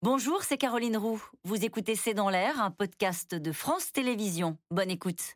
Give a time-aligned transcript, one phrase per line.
[0.00, 1.20] Bonjour, c'est Caroline Roux.
[1.42, 4.56] Vous écoutez C'est dans l'air, un podcast de France Télévisions.
[4.70, 5.34] Bonne écoute.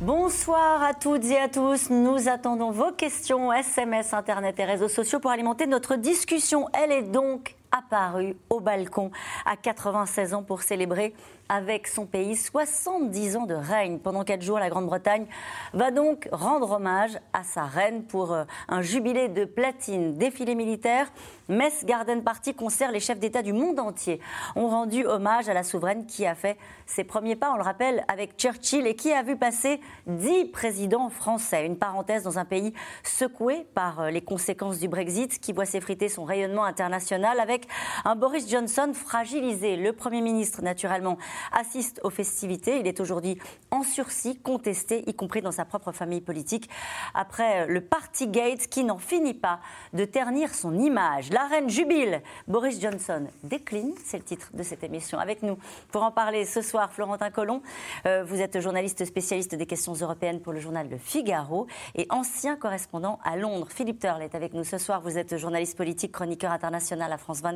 [0.00, 1.90] Bonsoir à toutes et à tous.
[1.90, 6.66] Nous attendons vos questions, SMS, Internet et réseaux sociaux pour alimenter notre discussion.
[6.72, 9.10] Elle est donc apparue au balcon
[9.46, 11.14] à 96 ans pour célébrer
[11.48, 13.98] avec son pays 70 ans de règne.
[13.98, 15.26] Pendant quatre jours, la Grande-Bretagne
[15.72, 20.14] va donc rendre hommage à sa reine pour euh, un jubilé de platine.
[20.14, 21.10] Défilé militaire,
[21.48, 24.20] Mess Garden Party, concert, les chefs d'État du monde entier
[24.56, 28.04] ont rendu hommage à la souveraine qui a fait ses premiers pas, on le rappelle,
[28.08, 31.64] avec Churchill et qui a vu passer dix présidents français.
[31.64, 36.10] Une parenthèse dans un pays secoué par euh, les conséquences du Brexit qui voit s'effriter
[36.10, 37.67] son rayonnement international avec
[38.04, 39.76] un Boris Johnson fragilisé.
[39.76, 41.18] Le Premier ministre, naturellement,
[41.52, 42.80] assiste aux festivités.
[42.80, 43.38] Il est aujourd'hui
[43.70, 46.68] en sursis, contesté, y compris dans sa propre famille politique,
[47.14, 49.60] après le Partygate qui n'en finit pas
[49.92, 51.30] de ternir son image.
[51.30, 52.22] La reine jubile.
[52.46, 55.18] Boris Johnson décline, c'est le titre de cette émission.
[55.18, 55.58] Avec nous
[55.90, 57.62] pour en parler ce soir, Florentin Collomb.
[58.06, 62.56] Euh, vous êtes journaliste spécialiste des questions européennes pour le journal Le Figaro et ancien
[62.56, 63.68] correspondant à Londres.
[63.70, 65.00] Philippe Turle est avec nous ce soir.
[65.00, 67.47] Vous êtes journaliste politique, chroniqueur international à France 24.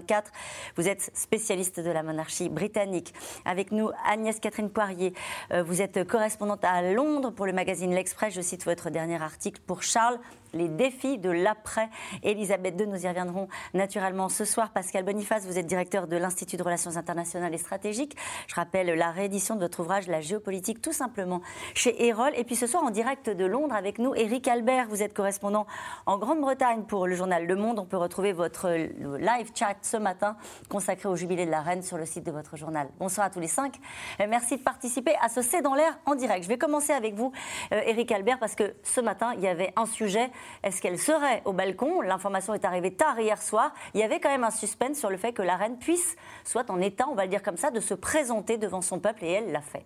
[0.77, 3.13] Vous êtes spécialiste de la monarchie britannique.
[3.45, 5.13] Avec nous Agnès Catherine Poirier.
[5.53, 8.35] Euh, vous êtes correspondante à Londres pour le magazine L'Express.
[8.35, 10.19] Je cite votre dernier article pour Charles
[10.53, 11.89] les défis de l'après.
[12.23, 14.71] Elisabeth II, nous y reviendrons naturellement ce soir.
[14.71, 18.17] Pascal Boniface, vous êtes directeur de l'Institut de Relations internationales et stratégiques.
[18.47, 21.41] Je rappelle la réédition de votre ouvrage La géopolitique, tout simplement,
[21.75, 22.33] chez Erol.
[22.37, 24.89] Et puis ce soir, en direct de Londres, avec nous, Eric Albert.
[24.89, 25.67] Vous êtes correspondant
[26.07, 27.79] en Grande-Bretagne pour le journal Le Monde.
[27.79, 30.37] On peut retrouver votre live chat ce matin
[30.69, 32.89] consacré au jubilé de la reine sur le site de votre journal.
[32.99, 33.75] Bonsoir à tous les cinq.
[34.21, 36.45] Euh, merci de participer à ce C'est dans l'air en direct.
[36.45, 37.33] Je vais commencer avec vous,
[37.71, 40.31] Eric euh, Albert, parce que ce matin, il y avait un sujet
[40.63, 42.01] est-ce qu'elle serait au balcon?
[42.01, 43.73] L'information est arrivée tard hier soir.
[43.95, 46.71] Il y avait quand même un suspense sur le fait que la reine puisse, soit
[46.71, 49.33] en état, on va le dire comme ça, de se présenter devant son peuple et
[49.33, 49.85] elle l'a fait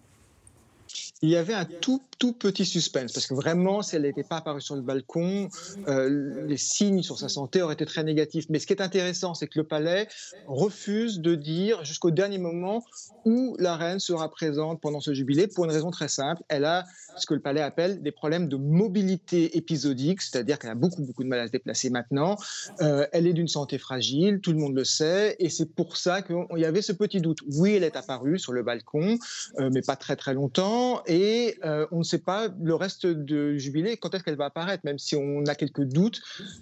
[1.23, 4.37] il y avait un tout, tout petit suspense, parce que vraiment, si elle n'était pas
[4.37, 5.49] apparue sur le balcon,
[5.89, 8.47] euh, les signes sur sa santé auraient été très négatifs.
[8.51, 10.09] Mais ce qui est intéressant, c'est que le palais
[10.47, 12.85] refuse de dire jusqu'au dernier moment
[13.25, 16.43] où la reine sera présente pendant ce jubilé, pour une raison très simple.
[16.49, 16.85] Elle a
[17.17, 21.25] ce que le palais appelle des problèmes de mobilité épisodique, c'est-à-dire qu'elle a beaucoup, beaucoup
[21.25, 22.37] de mal à se déplacer maintenant.
[22.83, 26.21] Euh, elle est d'une santé fragile, tout le monde le sait, et c'est pour ça
[26.21, 27.39] qu'il y avait ce petit doute.
[27.55, 29.19] Oui, elle est apparue sur le balcon,
[29.59, 33.57] euh, mais pas très, très longtemps et euh, on ne sait pas le reste de
[33.57, 36.21] Jubilé quand est-ce qu'elle va apparaître, même si on a quelques doutes.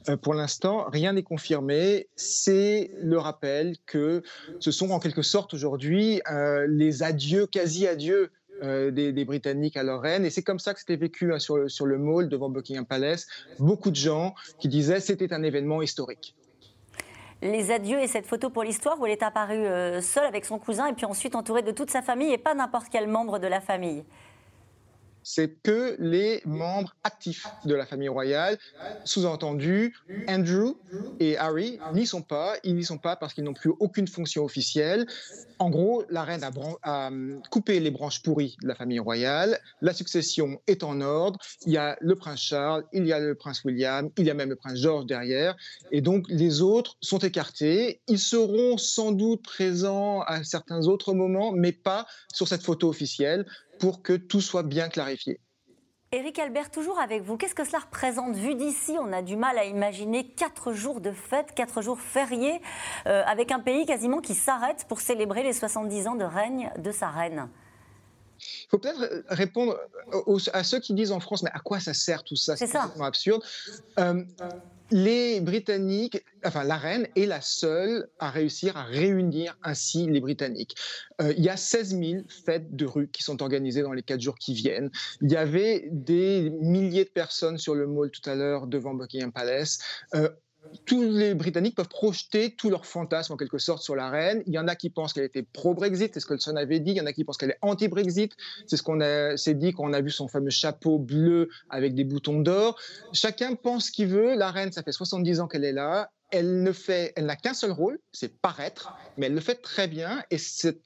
[0.08, 2.08] Euh, pour l'instant, rien n'est confirmé.
[2.16, 4.22] C'est le rappel que
[4.60, 8.30] ce sont en quelque sorte aujourd'hui euh, les adieux, quasi adieux
[8.62, 10.24] des, Britanniques à leur reine.
[10.24, 12.86] Et c'est comme ça que c'était vécu hein, sur, le, sur le mall devant Buckingham
[12.86, 13.26] Palace.
[13.58, 16.34] Beaucoup de gens qui disaient c'était un événement historique
[17.42, 19.66] les adieux et cette photo pour l'histoire où elle est apparue
[20.00, 22.86] seule avec son cousin et puis ensuite entourée de toute sa famille et pas n'importe
[22.90, 24.02] quel membre de la famille
[25.24, 28.58] c'est que les membres actifs de la famille royale,
[29.04, 29.96] sous-entendu
[30.28, 30.74] Andrew
[31.18, 32.54] et Harry, n'y sont pas.
[32.62, 35.06] Ils n'y sont pas parce qu'ils n'ont plus aucune fonction officielle.
[35.58, 36.44] En gros, la reine
[36.82, 37.10] a,
[37.50, 39.58] coupé les branches pourries de la famille royale.
[39.80, 41.38] La succession est en ordre.
[41.66, 44.34] Il y a le prince Charles, il y a le prince William, il y a
[44.34, 45.56] même le prince George derrière.
[45.90, 48.00] Et donc, les autres sont écartés.
[48.08, 53.46] Ils seront sans doute présents à certains autres moments, mais pas sur cette photo officielle
[53.84, 55.38] pour que tout soit bien clarifié.
[56.10, 57.36] Éric Albert, toujours avec vous.
[57.36, 61.12] Qu'est-ce que cela représente Vu d'ici, on a du mal à imaginer quatre jours de
[61.12, 62.62] fête, quatre jours fériés,
[63.06, 66.90] euh, avec un pays quasiment qui s'arrête pour célébrer les 70 ans de règne de
[66.92, 67.50] sa reine.
[68.40, 69.78] Il faut peut-être répondre
[70.54, 72.56] à ceux qui disent en France, mais à quoi ça sert tout ça?
[72.56, 72.90] C'est ça.
[73.02, 73.44] absurde.
[73.98, 74.24] Euh,
[74.90, 80.76] les Britanniques, enfin la reine est la seule à réussir à réunir ainsi les Britanniques.
[81.20, 84.20] Euh, il y a 16 000 fêtes de rue qui sont organisées dans les quatre
[84.20, 84.90] jours qui viennent.
[85.22, 89.32] Il y avait des milliers de personnes sur le mall tout à l'heure devant Buckingham
[89.32, 89.78] Palace.
[90.14, 90.28] Euh,
[90.86, 94.42] tous les Britanniques peuvent projeter tous leurs fantasmes en quelque sorte sur la reine.
[94.46, 96.92] Il y en a qui pensent qu'elle était pro-Brexit, c'est ce que Son avait dit.
[96.92, 98.32] Il y en a qui pensent qu'elle est anti-Brexit,
[98.66, 98.98] c'est ce qu'on
[99.36, 102.78] s'est dit quand on a vu son fameux chapeau bleu avec des boutons d'or.
[103.12, 104.34] Chacun pense ce qu'il veut.
[104.36, 106.10] La reine, ça fait 70 ans qu'elle est là.
[106.30, 109.86] Elle ne fait, elle n'a qu'un seul rôle, c'est paraître, mais elle le fait très
[109.86, 110.80] bien et c'est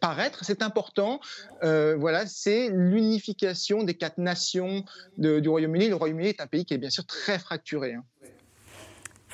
[0.00, 1.20] paraître, c'est important.
[1.62, 4.84] Euh, voilà, c'est l'unification des quatre nations
[5.18, 5.88] du Royaume-Uni.
[5.88, 7.94] Le Royaume-Uni est un pays qui est bien sûr très fracturé.
[7.94, 8.04] Hein.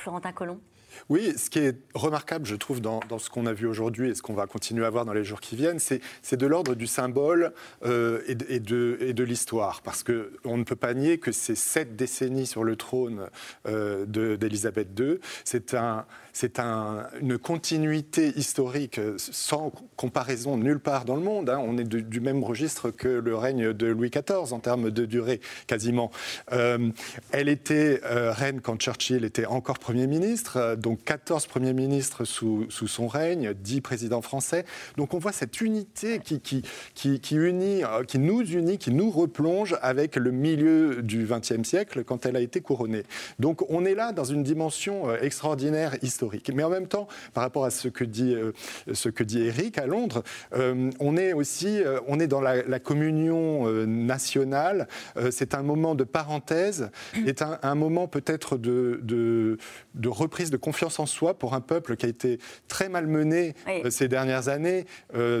[0.01, 0.61] Florentin Colomb
[1.09, 4.21] Oui, ce qui est remarquable, je trouve, dans, ce qu'on a vu aujourd'hui et ce
[4.21, 6.01] qu'on va continuer à voir dans les jours qui viennent, c'est
[6.35, 7.53] de l'ordre du symbole
[7.85, 9.81] euh, et de, l'histoire.
[9.81, 13.27] Parce qu'on ne peut pas nier que ces sept décennies sur le trône
[13.67, 21.21] euh, d'Élisabeth II, c'est un, c'est une continuité historique sans comparaison nulle part dans le
[21.21, 21.49] monde.
[21.49, 21.59] Hein.
[21.61, 25.41] On est du même registre que le règne de Louis XIV en termes de durée,
[25.67, 26.11] quasiment.
[26.51, 26.89] Euh,
[27.31, 32.65] elle était euh, reine quand Churchill était encore Premier ministre, donc 14 Premiers ministres sous,
[32.69, 34.65] sous son règne, 10 présidents français.
[34.97, 36.63] Donc on voit cette unité qui, qui,
[36.93, 42.03] qui, unit, euh, qui nous unit, qui nous replonge avec le milieu du XXe siècle
[42.03, 43.03] quand elle a été couronnée.
[43.39, 47.65] Donc on est là dans une dimension extraordinaire historique mais en même temps, par rapport
[47.65, 48.51] à ce que dit, euh,
[48.93, 50.23] ce que dit Eric à Londres,
[50.53, 54.87] euh, on est aussi euh, on est dans la, communion nationale.
[55.29, 61.05] c'est un moment de parenthèse, c'est un, moment peut-être de, de, reprise de confiance en
[61.05, 62.39] soi pour un peuple qui a été
[62.69, 63.55] très malmené
[63.89, 64.85] ces dernières années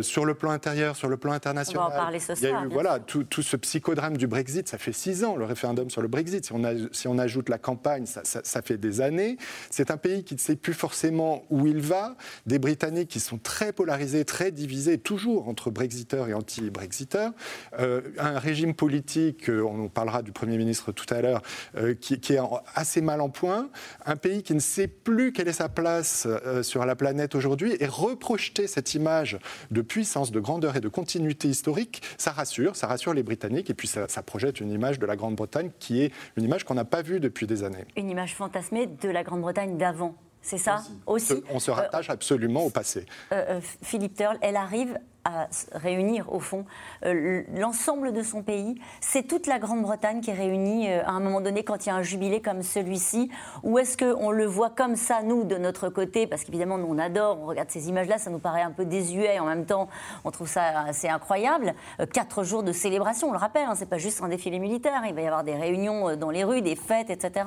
[0.01, 1.85] sur le plan intérieur, sur le plan international.
[1.85, 4.27] On va en parler ce Il y a eu voilà, tout, tout, ce psychodrame du
[4.27, 6.45] Brexit, ça fait six ans, le référendum sur le Brexit.
[6.45, 9.37] Si on, a, si on ajoute la campagne, ça, ça, ça fait des années.
[9.69, 13.37] C'est un pays qui ne s'est plus forcément où il va, des Britanniques qui sont
[13.37, 17.31] très polarisés, très divisés, toujours entre Brexiteurs et anti-Brexiteurs,
[17.79, 21.41] euh, un régime politique, euh, on parlera du Premier ministre tout à l'heure,
[21.77, 22.39] euh, qui, est
[22.75, 23.69] assez mal en point,
[24.05, 26.27] un pays qui ne sait plus quelle est sa place
[26.63, 29.37] sur la planète aujourd'hui, et reprojeter cette image
[29.69, 33.73] de puissance, de grandeur et de continuité historique, ça rassure, ça rassure les Britanniques, et
[33.73, 36.85] puis ça, ça projette une image de la Grande-Bretagne qui est une image qu'on n'a
[36.85, 37.85] pas vue depuis des années.
[37.95, 40.83] Une image fantasmée de la Grande-Bretagne d'avant c'est ça?
[41.05, 41.43] Aussi.
[41.51, 43.05] On se rattache absolument au passé.
[43.31, 46.65] Euh, euh, Philippe Turle, elle arrive à réunir, au fond,
[47.05, 48.81] euh, l'ensemble de son pays.
[49.01, 51.91] C'est toute la Grande-Bretagne qui est réunie euh, à un moment donné quand il y
[51.91, 53.29] a un jubilé comme celui-ci.
[53.63, 56.25] Ou est-ce qu'on le voit comme ça, nous, de notre côté?
[56.25, 59.39] Parce qu'évidemment, nous, on adore, on regarde ces images-là, ça nous paraît un peu désuet.
[59.39, 59.89] En même temps,
[60.23, 61.75] on trouve ça assez incroyable.
[61.99, 65.03] Euh, quatre jours de célébration, on le rappelle, hein, c'est pas juste un défilé militaire.
[65.07, 67.45] Il va y avoir des réunions dans les rues, des fêtes, etc.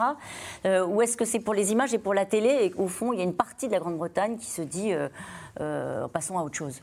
[0.88, 2.59] ou est-ce que c'est pour les images et pour la télé?
[2.62, 4.93] Et qu'au fond, il y a une partie de la Grande-Bretagne qui se dit
[6.12, 6.81] passons à autre chose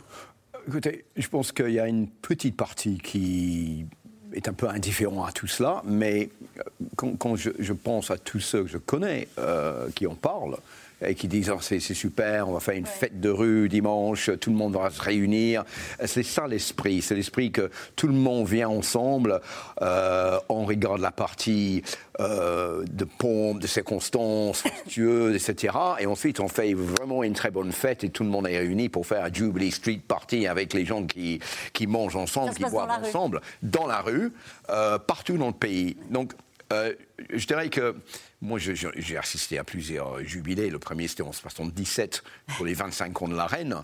[0.67, 3.85] Écoutez, je pense qu'il y a une petite partie qui
[4.33, 6.63] est un peu indifférent à tout cela, mais euh,
[6.95, 10.57] quand, je, pense à tous ceux que je connais euh, qui en parlent,
[11.01, 14.49] et qui disent oh, c'est super, on va faire une fête de rue dimanche, tout
[14.49, 15.63] le monde va se réunir.
[16.05, 19.41] C'est ça l'esprit, c'est l'esprit que tout le monde vient ensemble,
[19.81, 21.83] euh, on regarde la partie
[22.19, 25.75] euh, de pompe, de circonstances, fastueuses, etc.
[25.99, 28.89] Et ensuite on fait vraiment une très bonne fête et tout le monde est réuni
[28.89, 31.39] pour faire un Jubilee Street Party avec les gens qui,
[31.73, 34.31] qui mangent ensemble, qui boivent ensemble, dans la rue,
[34.69, 35.97] euh, partout dans le pays.
[36.09, 36.33] Donc
[36.71, 36.93] euh,
[37.31, 37.95] je dirais que
[38.41, 40.69] moi, j'ai assisté à plusieurs jubilés.
[40.69, 42.23] Le premier, c'était en 77
[42.55, 43.75] pour les 25 ans de la reine.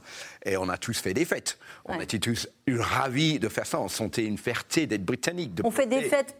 [0.45, 1.59] Et on a tous fait des fêtes.
[1.85, 3.79] On était tous ravis de faire ça.
[3.79, 5.51] On sentait une fierté d'être britannique.
[5.63, 6.35] on fait des fêtes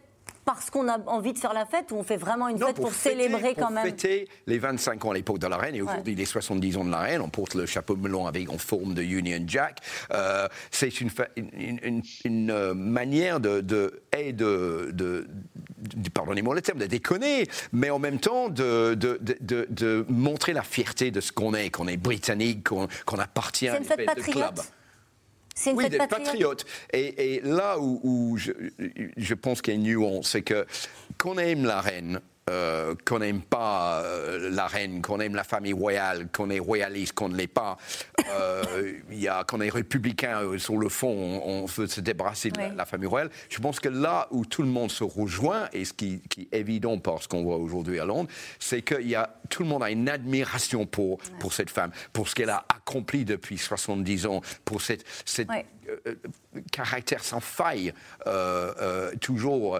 [0.48, 2.94] parce qu'on a envie de faire la fête ou on fait vraiment une fête pour,
[2.94, 3.84] célébrer quand même?
[3.84, 6.90] fêter les 25 ans à l'époque de la reine et aujourd'hui les 70 ans de
[6.90, 7.22] la reine.
[7.22, 9.80] On porte le chapeau melon avec en forme de Union Jack.
[10.14, 15.28] Euh, c'est une, une, une, euh, manière de, de, de, de,
[16.14, 19.20] pardonnez-moi le terme, de déconner, mais en même temps de, de,
[19.70, 23.84] de montrer la fierté de ce qu'on est, qu'on est britannique, qu'on appartient à une
[23.84, 24.62] fête patriote
[25.74, 26.66] oui, des patriotes.
[26.94, 28.52] Et, là où, je,
[29.18, 30.66] je, pense qu'il y a une nuance, c'est que
[31.18, 35.74] qu'on aime la reine, euh, qu'on n'aime pas euh, la reine, qu'on aime la famille
[35.74, 37.78] royale, qu'on est royaliste, qu'on ne l'est pas,
[38.30, 38.94] euh,
[39.48, 43.30] qu'on est républicain sur le fond, on, veut se débarrasser de la, famille royale.
[43.50, 46.98] Je pense que là où tout le monde se rejoint, et ce qui, est évident
[46.98, 49.92] par ce qu'on voit aujourd'hui à Londres, c'est que y a, tout le monde a
[49.92, 54.82] une admiration pour, pour cette femme, pour ce qu'elle a accompli depuis 70 ans, pour
[54.82, 55.50] cette, cette
[56.72, 57.94] caractère sans faille,
[58.26, 59.80] euh, euh, toujours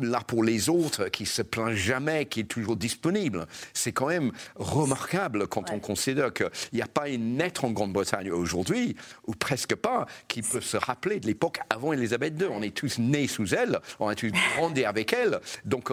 [0.00, 3.46] là pour les autres, qui se plaint jamais, qui est toujours disponible.
[3.72, 8.30] C'est quand même remarquable quand on considère qu'il n'y a pas une être en Grande-Bretagne
[8.30, 12.48] aujourd'hui, ou presque pas, qui peut se rappeler de l'époque avant Elisabeth II.
[12.50, 15.90] On est tous nés sous elle, on a tous grandi avec elle, donc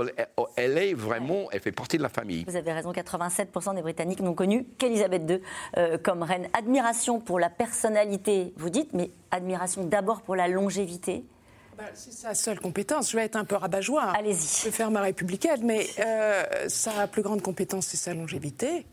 [0.56, 2.46] elle, est vraiment, elle fait partie de la famille.
[2.48, 6.48] Vous avez raison, 87% des Britanniques n'ont connu qu'Elisabeth II comme reine.
[6.54, 11.26] Admiration pour la personnalité, vous dites, mais admiration d'abord pour la longévité
[11.78, 13.12] bah, c'est sa seule compétence.
[13.12, 14.14] Je vais être un peu rabat-joie.
[14.16, 14.60] Allez-y.
[14.60, 18.86] Je vais faire ma républicaine, mais euh, sa plus grande compétence, c'est sa longévité.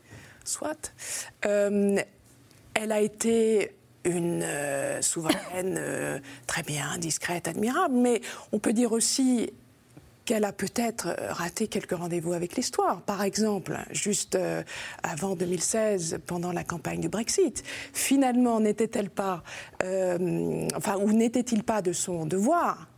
[0.45, 0.95] Soit.
[1.45, 1.99] Euh,
[2.73, 9.53] elle a été une euh, souveraine très bien, discrète, admirable, mais on peut dire aussi
[10.25, 13.03] qu'elle a peut-être euh, raté quelques rendez-vous avec l'histoire.
[13.03, 14.63] Par exemple, juste euh,
[15.03, 17.63] avant 2016, pendant la campagne du Brexit,
[17.93, 19.43] finalement, n'était-elle pas,
[19.83, 22.89] euh, enfin, ou n'était-il pas de son devoir,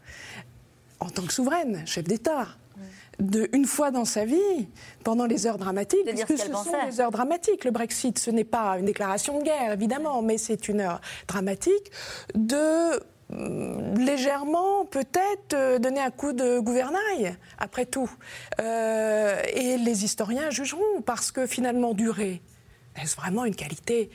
[1.01, 2.49] en tant que souveraine, chef d'État,
[3.19, 4.69] de, une fois dans sa vie,
[5.05, 7.65] pendant les heures dramatiques, dire puisque ce sont les heures dramatiques.
[7.65, 11.91] Le Brexit, ce n'est pas une déclaration de guerre, évidemment, mais c'est une heure dramatique
[12.35, 13.01] de
[13.97, 18.11] légèrement peut-être euh, donner un coup de gouvernail, après tout.
[18.61, 22.43] Euh, et les historiens jugeront, parce que finalement, durer,
[23.01, 24.11] est-ce vraiment une qualité?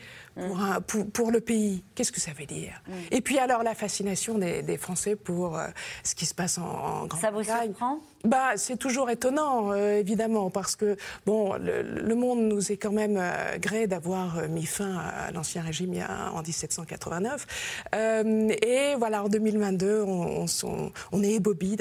[0.48, 1.84] Pour, un- pour, pour le pays.
[1.96, 5.68] Qu'est-ce que ça veut dire Et puis alors, la fascination des, des Français pour euh,
[6.04, 7.70] ce qui se passe en, en Ça vous Grande-Bretagne.
[7.70, 8.00] surprend?
[8.24, 12.92] Bah, c'est toujours étonnant, euh, évidemment, parce que bon, le, le monde nous est quand
[12.92, 17.86] même euh, gré d'avoir mis fin à l'ancien régime il y a- en 1789.
[17.96, 20.10] Euh, et voilà, en 2022, on,
[20.42, 21.40] on, s'en- on est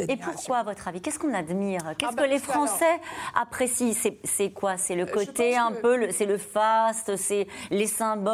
[0.09, 1.81] Et pourquoi, à votre avis Qu'est-ce qu'on admire?
[1.99, 3.01] Qu'est-ce Ah bah, que les alors- Français
[3.35, 3.93] apprécient?
[4.25, 4.77] C'est- quoi?
[4.77, 8.27] C'est le côté un que- peu, c'est le faste, c'est les symboles,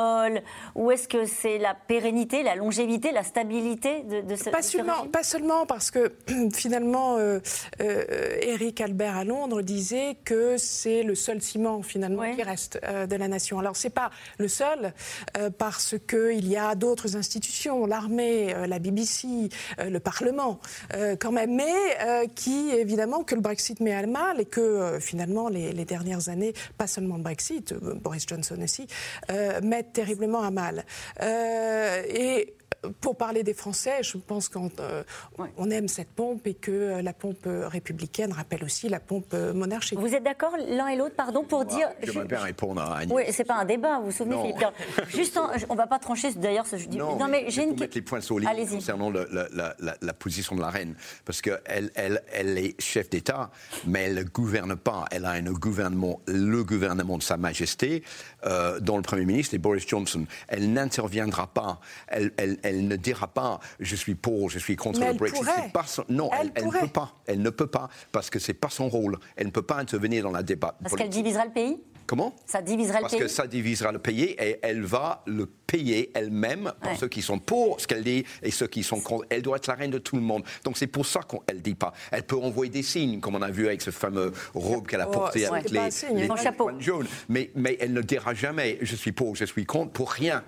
[0.75, 4.65] ou est-ce que c'est la pérennité, la longévité, la stabilité de, de ce, Pas de
[4.65, 6.13] seulement, pas seulement parce que
[6.55, 7.41] finalement, euh,
[7.81, 13.07] euh, Éric Albert à Londres disait que c'est le seul ciment finalement qui reste euh,
[13.07, 13.59] de la nation.
[13.59, 14.93] Alors c'est pas le seul
[15.37, 20.61] euh, parce que il y a d'autres institutions, l'armée, euh, la BBC, euh, le Parlement,
[20.95, 24.61] euh, quand même, mais euh, qui évidemment que le Brexit met à mal et que
[24.61, 28.87] euh, finalement les, les dernières années, pas seulement le Brexit, euh, Boris Johnson aussi,
[29.31, 30.85] euh, mettent terriblement à mal.
[31.23, 32.55] Euh, et
[33.01, 35.03] pour parler des Français, je pense qu'on euh,
[35.39, 35.49] Ouais.
[35.57, 39.35] on aime cette pompe et que euh, la pompe euh, républicaine rappelle aussi la pompe
[39.55, 39.99] monarchique.
[39.99, 41.89] Vous êtes d'accord l'un et l'autre, pardon, pour dire.
[42.03, 43.15] J'aimerais bien répondre à Agnès.
[43.15, 44.43] Oui, c'est pas un débat, vous vous souvenez, Non.
[44.43, 44.67] Philippe.
[45.09, 46.97] Juste, en- on va pas trancher d'ailleurs ce jeudi.
[46.99, 48.75] Non, mais, mais j'ai une mettre les points sur les Allez-y.
[48.77, 50.95] concernant le- la, la- la- la position de la reine.
[51.25, 53.51] Parce qu'elle elle, elle est chef d'État,
[53.87, 55.05] mais elle ne gouverne pas.
[55.11, 58.03] Elle a un gouvernement, le gouvernement de Sa Majesté,
[58.45, 60.27] euh, dont le Premier ministre est Boris Johnson.
[60.49, 61.81] Elle n'interviendra pas.
[62.09, 65.19] Elle, elle- elle ne dira pas je suis pour, je suis contre Mais le elle
[65.19, 65.45] Brexit.
[65.73, 67.13] Pas son- non, Elle elle, elle ne peut pas.
[67.27, 69.19] Elle ne peut pas parce que c'est pas son rôle.
[69.37, 70.77] Elle ne peut pas intervenir dans la débat.
[70.83, 71.79] Parce qu'elle divisera le pays?
[72.13, 75.47] Comment Ça divisera le Parce pays que ça divisera le pays et elle va le
[75.47, 76.99] payer elle-même pour Ouais.
[76.99, 79.25] ceux qui sont pour ce qu'elle dit et ceux qui sont contre.
[79.31, 80.45] Elle doit être la reine de tout le monde.
[80.63, 81.95] Donc c'est pour ça qu'elle ne dit pas.
[82.11, 85.09] Elle peut envoyer des signes, comme on a vu avec ce fameux robe qu'elle a
[85.09, 86.19] Oh, porté c'est avec les, signe.
[86.19, 86.65] les chapeau.
[86.65, 87.07] points jaunes.
[87.31, 90.45] Mais, mais elle ne dira jamais je suis pour, je suis contre, pour rien.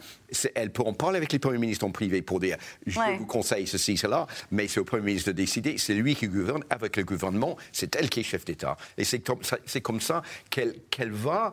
[0.55, 3.17] Elle peut en parler avec les premiers ministres en privé pour dire je Ouais.
[3.17, 5.79] vous conseille ceci, cela, mais c'est au premier ministre de décider.
[5.79, 7.57] C'est lui qui gouverne avec le gouvernement.
[7.73, 8.77] C'est elle qui est chef d'État.
[8.99, 11.53] Et c'est comme ça, c'est comme ça qu'elle qu'elle va.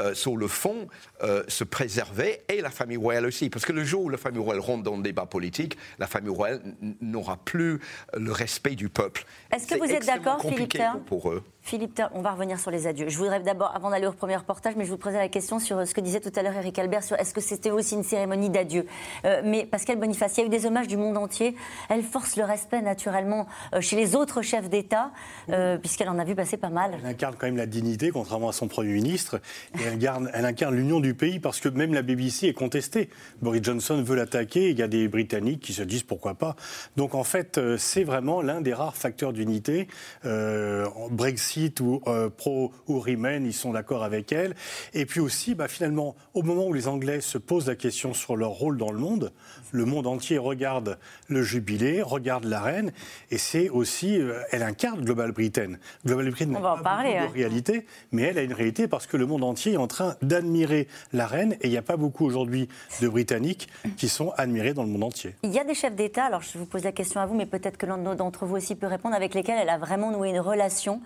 [0.00, 0.88] euh, sur le fond,
[1.22, 3.50] euh, se préserver, et la famille royale aussi.
[3.50, 6.34] Parce que le jour où la famille royale rentre dans le débat politique, la famille
[6.34, 6.60] royale
[7.00, 7.80] n'aura plus
[8.14, 9.24] le respect du peuple.
[9.52, 11.42] Est-ce que vous êtes d'accord, Philippe Tern pour, pour eux.
[11.62, 13.08] Philippe, Turn, on va revenir sur les adieux.
[13.08, 15.78] Je voudrais d'abord, avant d'aller au premier reportage, mais je vous posais la question sur
[15.78, 18.02] euh, ce que disait tout à l'heure Eric Albert sur est-ce que c'était aussi une
[18.02, 18.86] cérémonie d'adieu.
[19.24, 21.54] Euh, mais Pascal Boniface, il y a eu des hommages du monde entier.
[21.88, 23.46] Elle force le respect naturellement
[23.80, 25.12] chez les autres chefs d'État,
[25.50, 26.98] euh, puisqu'elle en a vu passer pas mal.
[27.02, 29.40] Elle incarne quand même la dignité, contrairement à son Premier ministre,
[29.78, 33.10] et elle, incarne l'union du pays parce que même la BBC est contestée.
[33.42, 36.56] Boris Johnson veut l'attaquer, il y a des Britanniques qui se disent pourquoi pas.
[36.96, 39.88] Donc en fait, euh, c'est vraiment l'un des rares facteurs d'unité.
[40.24, 44.54] Euh, Brexit ou euh, pro ou Remain, ils sont d'accord avec elle.
[44.94, 48.36] Et puis aussi, bah, finalement, au moment où les Anglais se posent la question sur
[48.36, 49.32] leur rôle dans le monde,
[49.72, 50.98] le monde entier regarde
[51.28, 52.92] le jubilé, regarde la reine,
[53.30, 55.74] et c'est aussi, euh, elle incarne Global Britain.
[56.04, 57.28] Global Britain n'a en pas parler, beaucoup ouais.
[57.28, 60.16] de réalité, mais elle a une réalité parce que le monde entier est en train
[60.22, 62.68] d'admirer la reine, et il n'y a pas beaucoup aujourd'hui
[63.00, 65.34] de Britanniques qui sont admirés dans le monde entier.
[65.42, 67.46] Il y a des chefs d'État, alors je vous pose la question à vous, mais
[67.46, 70.40] peut-être que l'un d'entre vous aussi peut répondre, avec lesquels elle a vraiment noué une
[70.40, 71.00] relation.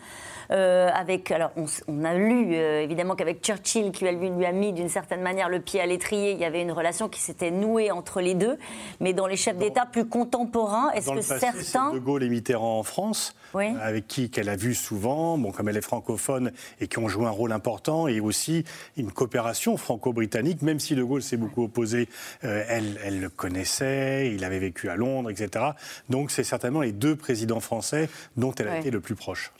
[0.50, 4.88] euh, avec, alors on, a lu euh, évidemment qu'avec Churchill, qui lui a mis d'une
[4.88, 8.20] certaine manière le pied à l'étrier, il y avait une relation qui s'était nouée entre
[8.20, 8.53] les deux.
[9.00, 11.92] Mais dans les chefs d'État plus contemporains, est-ce que le passé, certains.
[11.92, 13.66] De Gaulle et Mitterrand en France, Oui.
[13.66, 17.08] euh, avec qui qu'elle a vu souvent, bon, comme elle est francophone et qui ont
[17.08, 18.64] joué un rôle important, et aussi
[18.96, 22.08] une coopération franco-britannique, même si De Gaulle s'est beaucoup opposé,
[22.44, 25.64] euh, elle, elle le connaissait, il avait vécu à Londres, etc.
[26.08, 29.52] Donc c'est certainement les deux présidents français dont elle a été le plus proche.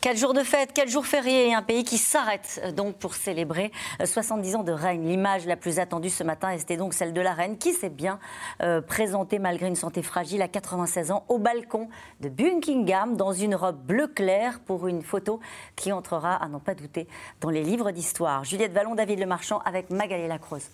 [0.00, 3.72] Quel jour de fête, quel jour férié un pays qui s'arrête euh, donc pour célébrer
[4.00, 5.06] euh, 70 ans de règne.
[5.08, 8.18] L'image la plus attendue ce matin, c'était donc celle de la reine qui s'est bien
[8.62, 11.88] euh, présentée malgré une santé fragile à 96 ans au balcon
[12.20, 15.40] de Buckingham dans une robe bleu clair pour une photo
[15.76, 17.08] qui entrera, à n'en pas douter,
[17.40, 18.44] dans les livres d'histoire.
[18.44, 20.68] Juliette Vallon, David Lemarchand avec Magali Lacroze.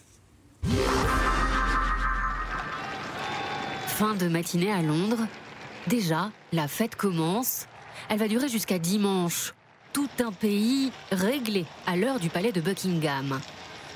[3.87, 5.27] Fin de matinée à Londres.
[5.87, 7.67] Déjà, la fête commence.
[8.09, 9.55] Elle va durer jusqu'à dimanche.
[9.93, 13.39] Tout un pays réglé à l'heure du palais de Buckingham.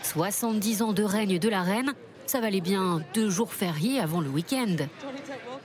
[0.04, 1.94] 70 ans de règne de la reine,
[2.28, 4.76] ça valait bien deux jours fériés avant le week-end.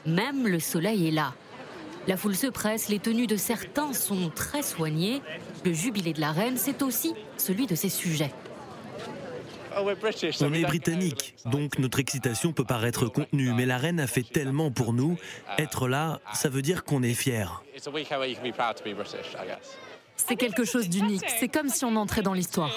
[0.05, 1.33] Même le soleil est là.
[2.07, 5.21] La foule se presse, les tenues de certains sont très soignées.
[5.63, 8.33] Le jubilé de la reine, c'est aussi celui de ses sujets.
[10.41, 14.69] On est britannique, donc notre excitation peut paraître contenue, mais la reine a fait tellement
[14.69, 15.17] pour nous.
[15.57, 17.47] Être là, ça veut dire qu'on est fiers.
[20.15, 22.71] C'est quelque chose d'unique, c'est comme si on entrait dans l'histoire.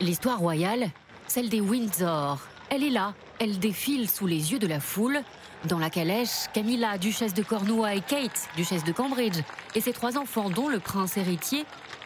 [0.00, 0.90] L'histoire royale,
[1.28, 2.40] celle des Windsor.
[2.70, 5.20] Elle est là, elle défile sous les yeux de la foule,
[5.64, 9.40] dans la calèche, Camilla, duchesse de Cornouailles, et Kate, duchesse de Cambridge,
[9.74, 11.64] et ses trois enfants, dont le prince héritier,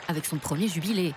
[0.08, 1.12] avec son premier jubilé.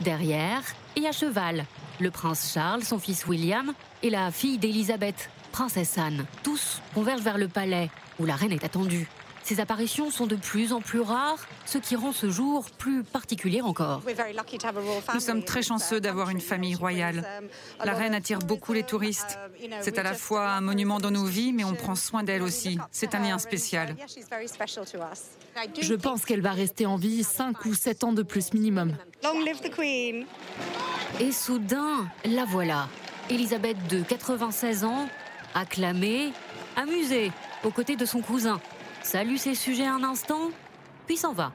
[0.00, 0.62] Derrière,
[0.96, 1.64] et à cheval,
[2.00, 6.26] le prince Charles, son fils William, et la fille d'Élisabeth, princesse Anne.
[6.42, 9.08] Tous convergent vers le palais, où la reine est attendue.
[9.46, 13.60] Ces apparitions sont de plus en plus rares, ce qui rend ce jour plus particulier
[13.60, 14.02] encore.
[15.14, 17.24] Nous sommes très chanceux d'avoir une famille royale.
[17.84, 19.38] La reine attire beaucoup les touristes.
[19.82, 22.76] C'est à la fois un monument dans nos vies, mais on prend soin d'elle aussi.
[22.90, 23.94] C'est un lien spécial.
[25.80, 28.96] Je pense qu'elle va rester en vie 5 ou 7 ans de plus minimum.
[31.20, 32.88] Et soudain, la voilà.
[33.30, 35.08] Elisabeth de 96 ans,
[35.54, 36.32] acclamée,
[36.74, 37.30] amusée,
[37.62, 38.60] aux côtés de son cousin,
[39.06, 40.50] salue ses sujets un instant,
[41.06, 41.52] puis s'en va.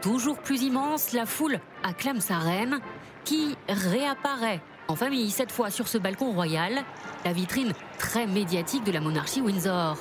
[0.00, 2.80] Toujours plus immense, la foule acclame sa reine,
[3.24, 6.84] qui réapparaît en famille, cette fois sur ce balcon royal,
[7.26, 9.98] la vitrine très médiatique de la monarchie Windsor.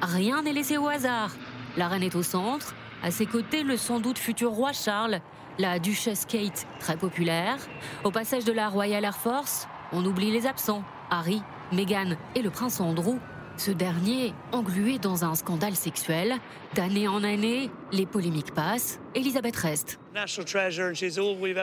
[0.00, 1.30] Rien n'est laissé au hasard.
[1.76, 5.20] La reine est au centre, à ses côtés le sans doute futur roi Charles,
[5.58, 7.58] la duchesse Kate, très populaire.
[8.02, 12.50] Au passage de la Royal Air Force, on oublie les absents, Harry, Meghan et le
[12.50, 13.18] prince Andrew,
[13.62, 16.34] ce dernier, englué dans un scandale sexuel,
[16.74, 20.00] d'année en année, les polémiques passent, Elisabeth reste.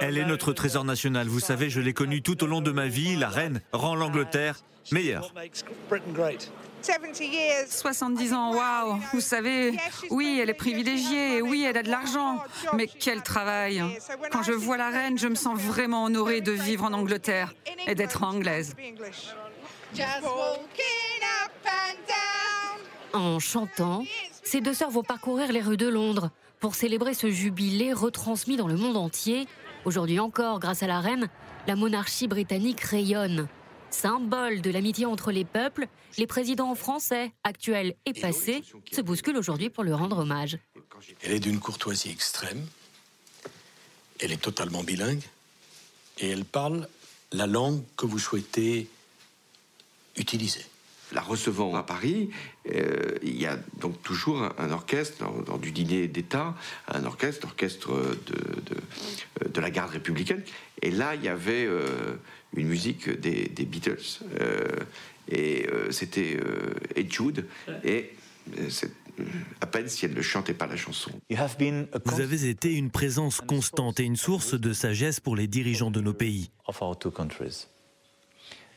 [0.01, 2.87] Elle est notre trésor national, vous savez, je l'ai connue tout au long de ma
[2.87, 4.61] vie, la reine rend l'Angleterre
[4.93, 5.33] meilleure.
[7.67, 8.99] 70 ans, waouh.
[9.11, 9.73] Vous savez,
[10.09, 12.41] oui, elle est privilégiée, oui, elle a de l'argent,
[12.75, 13.83] mais quel travail.
[14.31, 17.53] Quand je vois la reine, je me sens vraiment honorée de vivre en Angleterre
[17.87, 18.73] et d'être anglaise.
[23.13, 24.03] En chantant,
[24.43, 28.67] ces deux sœurs vont parcourir les rues de Londres pour célébrer ce jubilé retransmis dans
[28.67, 29.47] le monde entier.
[29.85, 31.29] Aujourd'hui encore, grâce à la reine,
[31.67, 33.47] la monarchie britannique rayonne.
[33.89, 39.71] Symbole de l'amitié entre les peuples, les présidents français, actuels et passés, se bousculent aujourd'hui
[39.71, 40.59] pour lui rendre hommage.
[41.23, 42.63] Elle est d'une courtoisie extrême,
[44.19, 45.23] elle est totalement bilingue,
[46.19, 46.87] et elle parle
[47.31, 48.87] la langue que vous souhaitez
[51.11, 52.29] la recevant à Paris,
[52.73, 56.55] euh, il y a donc toujours un, orchestre, lors, du dîner d'État,
[56.87, 57.91] un orchestre, l'orchestre
[58.27, 58.35] de,
[59.41, 60.43] de, de, la garde républicaine.
[60.81, 62.15] Et là, il y avait euh,
[62.55, 63.97] une musique des, des Beatles.
[64.39, 64.67] Euh,
[65.31, 66.39] et c'était
[67.07, 67.45] Jude.
[67.83, 68.15] Et
[69.61, 71.11] à peine si elle ne chantait pas la chanson.
[71.29, 76.01] Vous avez été une présence constante et une source de sagesse pour les dirigeants de
[76.01, 76.49] nos pays.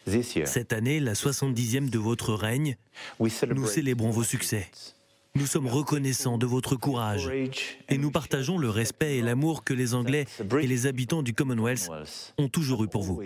[0.07, 2.77] Cette année, la 70e de votre règne,
[3.21, 4.69] nous célébrons vos succès.
[5.35, 7.31] Nous sommes reconnaissants de votre courage
[7.89, 10.27] et nous partageons le respect et l'amour que les Anglais
[10.61, 11.89] et les habitants du Commonwealth
[12.37, 13.23] ont toujours eu pour vous.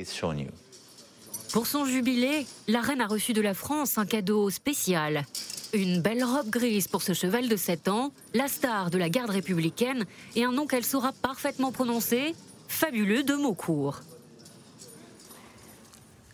[1.52, 5.24] Pour son jubilé, la reine a reçu de la France un cadeau spécial.
[5.72, 9.30] Une belle robe grise pour ce cheval de 7 ans, la star de la garde
[9.30, 10.04] républicaine
[10.36, 12.34] et un nom qu'elle saura parfaitement prononcer,
[12.68, 14.00] fabuleux de mots courts.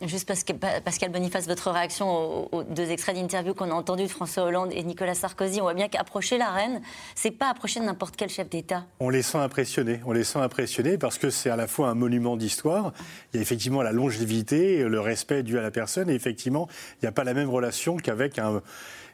[0.05, 4.09] Juste parce que Pascal Boniface, votre réaction aux, deux extraits d'interview qu'on a entendus de
[4.09, 6.81] François Hollande et Nicolas Sarkozy, on voit bien qu'approcher la reine,
[7.15, 8.85] c'est pas approcher n'importe quel chef d'État.
[8.99, 10.01] On les sent impressionnés.
[10.05, 12.93] On les sent impressionnés parce que c'est à la fois un monument d'histoire.
[13.33, 17.05] Il y a effectivement la longévité, le respect dû à la personne, et effectivement, il
[17.05, 18.61] n'y a pas la même relation qu'avec un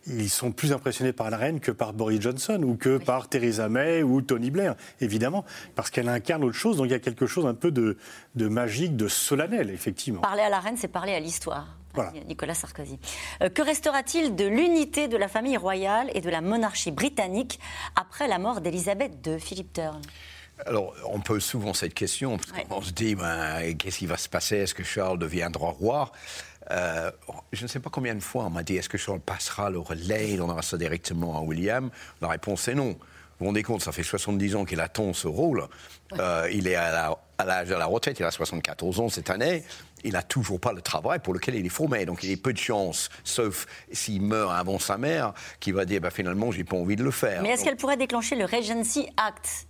[0.06, 3.68] ils sont plus impressionnés par la reine que par Boris Johnson ou que par Theresa
[3.68, 6.76] May ou Tony Blair, évidemment, parce qu'elle incarne autre chose.
[6.76, 7.96] Donc il y a quelque chose un peu de,
[8.36, 10.20] magique, de solennel, effectivement.
[10.20, 11.74] Parler à la reine, c'est parler à l'histoire.
[12.28, 12.98] Nicolas Sarkozy.
[13.42, 17.58] Euh, que restera-t-il de l'unité de la famille royale et de la monarchie britannique
[17.96, 20.00] après la mort d'Elisabeth II, Philippe Turn
[20.66, 24.28] alors, on pose souvent cette question, parce qu'on se dit, ben, qu'est-ce qui va se
[24.28, 24.56] passer?
[24.56, 26.10] Est-ce que Charles deviendra roi?
[26.70, 27.10] Euh,
[27.52, 29.78] je ne sais pas combien de fois on m'a dit est-ce que Charles passera le
[29.78, 31.90] relais, il donnera ça directement à William?
[32.20, 32.90] La réponse est non.
[32.90, 32.96] vous
[33.40, 35.64] vous rendez compte, ça fait 70 ans qu'il attend ce rôle.
[36.18, 39.64] Euh, il est à l'âge de la retraite, il a 74 ans cette année.
[40.04, 42.04] Il n'a toujours pas le travail pour lequel il est formé.
[42.04, 46.00] Donc il a peu de chance, sauf s'il meurt avant sa mère, qui va dire
[46.00, 47.42] bah, finalement, j'ai pas envie de le faire.
[47.42, 49.67] Mais est-ce qu'elle pourrait déclencher le Regency Act?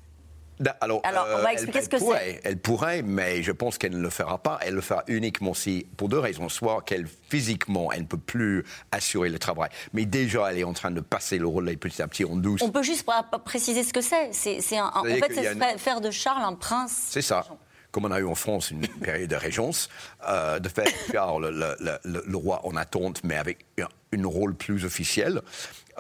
[0.81, 2.41] Alors, on va euh, expliquer ce que c'est.
[2.45, 4.59] Elle pourrait, mais je pense qu'elle ne le fera pas.
[4.63, 6.49] Elle le fera uniquement si, pour deux raisons.
[6.49, 9.71] Soit qu'elle, physiquement, elle ne peut plus assurer le travail.
[9.93, 12.63] Mais déjà, elle est en train de passer le relais petit à petit en douce.
[12.63, 13.07] On peut juste
[13.45, 14.33] préciser ce que c'est.
[14.33, 17.07] C'est en fait, c'est faire de Charles un prince.
[17.11, 17.45] C'est ça
[17.91, 19.89] comme on a eu en France une période de régence,
[20.29, 25.41] euh, de faire Charles le, le, roi en attente, mais avec un rôle plus officiel.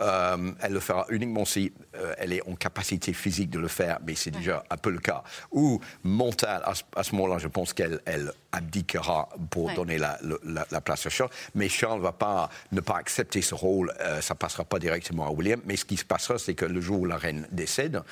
[0.00, 3.98] Euh, elle le fera uniquement si euh, elle est en capacité physique de le faire,
[4.06, 5.22] mais c'est déjà un peu le cas.
[5.50, 6.62] Ou mental,
[6.94, 11.30] à, ce moment-là, je pense qu'elle elle abdiquera pour donner la, place à Charles.
[11.54, 15.26] Mais Charles ne va pas ne pas accepter ce rôle, euh, ça passera pas directement
[15.26, 15.60] à William.
[15.64, 18.02] Mais ce qui se passera, c'est que le jour où la reine décède,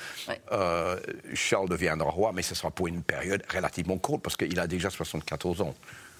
[1.33, 4.89] Charles deviendra roi, mais ce sera pour une période relativement courte parce qu'il a déjà
[4.89, 5.73] 74 ans.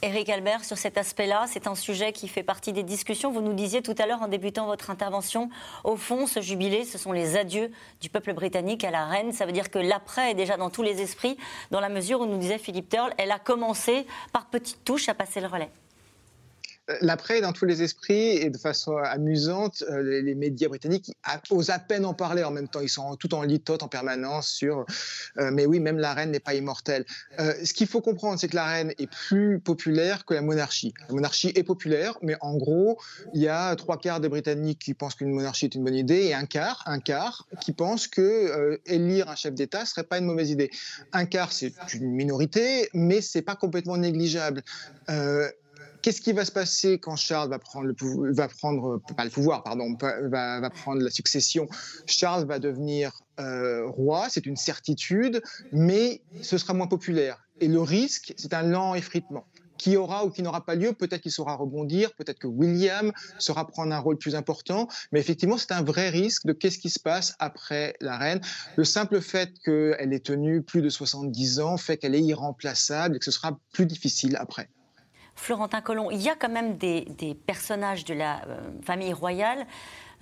[0.04, 3.32] Éric Albert, sur cet aspect-là, c'est un sujet qui fait partie des discussions.
[3.32, 5.50] Vous nous disiez tout à l'heure, en débutant votre intervention,
[5.84, 9.32] au fond, ce jubilé, ce sont les adieux du peuple britannique à la reine.
[9.32, 11.36] Ça veut dire que l'après est déjà dans tous les esprits,
[11.72, 15.16] dans la mesure où nous disait Philippe Turle, elle a commencé par petites touches à
[15.16, 15.72] passer le relais
[17.02, 21.12] l'après, dans tous les esprits et de façon amusante, euh, les, médias britanniques
[21.50, 22.80] osent à peine en parler en même temps.
[22.80, 24.86] Ils sont tout en litote en permanence sur.
[25.38, 27.06] Euh, mais oui, même la reine n'est pas immortelle.
[27.40, 30.94] Euh, ce qu'il faut comprendre, c'est que la reine est plus populaire que la monarchie.
[31.10, 32.98] La monarchie est populaire, mais en gros,
[33.34, 36.26] il y a trois quarts des Britanniques qui pensent qu'une monarchie est une bonne idée
[36.26, 40.26] et un quart, un quart, qui pense que élire un chef d'État serait pas une
[40.26, 40.70] mauvaise idée.
[41.14, 44.64] Un quart, c'est une minorité, mais c'est pas complètement négligeable.
[46.08, 47.92] Qu'est-ce qui va se passer quand Charles va prendre
[48.32, 51.68] va prendre pas le pouvoir, pardon, va, va prendre la succession?
[52.06, 55.42] Charles va devenir euh, roi, c'est une certitude,
[55.74, 57.44] mais ce sera moins populaire.
[57.60, 59.44] Et le risque, c'est un lent effritement
[59.78, 60.94] qui aura ou qui n'aura pas lieu.
[60.94, 65.58] Peut-être qu'il saura rebondir, peut-être que William saura prendre un rôle plus important, mais effectivement,
[65.58, 68.40] c'est un vrai risque de qu'est-ce qui se passe après la reine.
[68.78, 73.20] Le simple fait qu'elle ait tenu plus de 70 ans fait qu'elle est irremplaçable et
[73.20, 74.70] que ce sera plus difficile après.
[75.38, 77.06] Florentin Colomb, il y a quand même des,
[77.46, 79.66] personnages de la euh, famille royale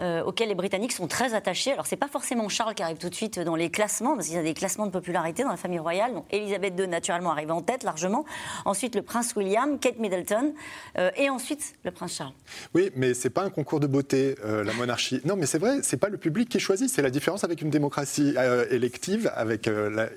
[0.01, 1.71] euh, auxquels les Britanniques sont très attachés.
[1.71, 4.35] Alors, c'est pas forcément Charles qui arrive tout de suite dans les classements, parce qu'il
[4.35, 6.13] y a des classements de popularité dans la famille royale.
[6.13, 8.25] Donc, Elisabeth II, naturellement, arrive en tête largement.
[8.65, 10.53] Ensuite, le prince William, Kate Middleton,
[10.97, 12.33] euh, et ensuite le prince Charles.
[12.73, 15.21] Oui, mais c'est pas un concours de beauté, euh, la monarchie.
[15.23, 16.89] Non, mais c'est vrai, c'est pas le public qui choisit.
[16.89, 18.35] C'est la différence avec une démocratie
[18.69, 19.69] élective, avec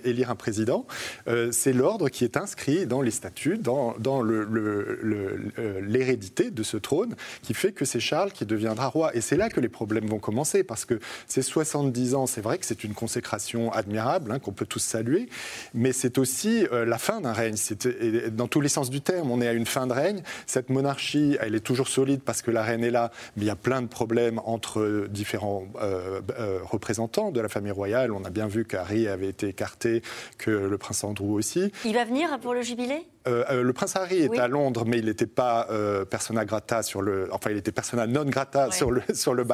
[0.05, 0.87] élire un président.
[1.53, 3.95] c'est l'ordre qui est inscrit dans les statuts, dans,
[5.83, 9.15] l'hérédité de ce trône, qui fait que c'est Charles qui deviendra roi.
[9.15, 12.59] Et c'est là que les problèmes vont commencer parce que ces 70 ans, c'est vrai
[12.59, 15.29] que c'est une consécration admirable hein, qu'on peut tous saluer,
[15.75, 17.57] mais c'est aussi euh, la fin d'un règne.
[18.33, 20.23] Dans tous les sens du terme, on est à une fin de règne.
[20.47, 23.51] Cette monarchie, elle est toujours solide parce que la reine est là, mais il y
[23.51, 28.13] a plein de problèmes entre différents euh, euh, représentants de la famille royale.
[28.13, 30.03] On a bien vu qu'Harry avait été écarté,
[30.39, 31.73] que le prince Andrew aussi.
[31.85, 33.07] Il va venir pour le jubilé?
[33.29, 36.83] Euh, euh, le prince Harry est à Londres, mais il n'était pas euh, persona grata
[36.83, 39.45] sur le, enfin il était persona non grata sur le sur le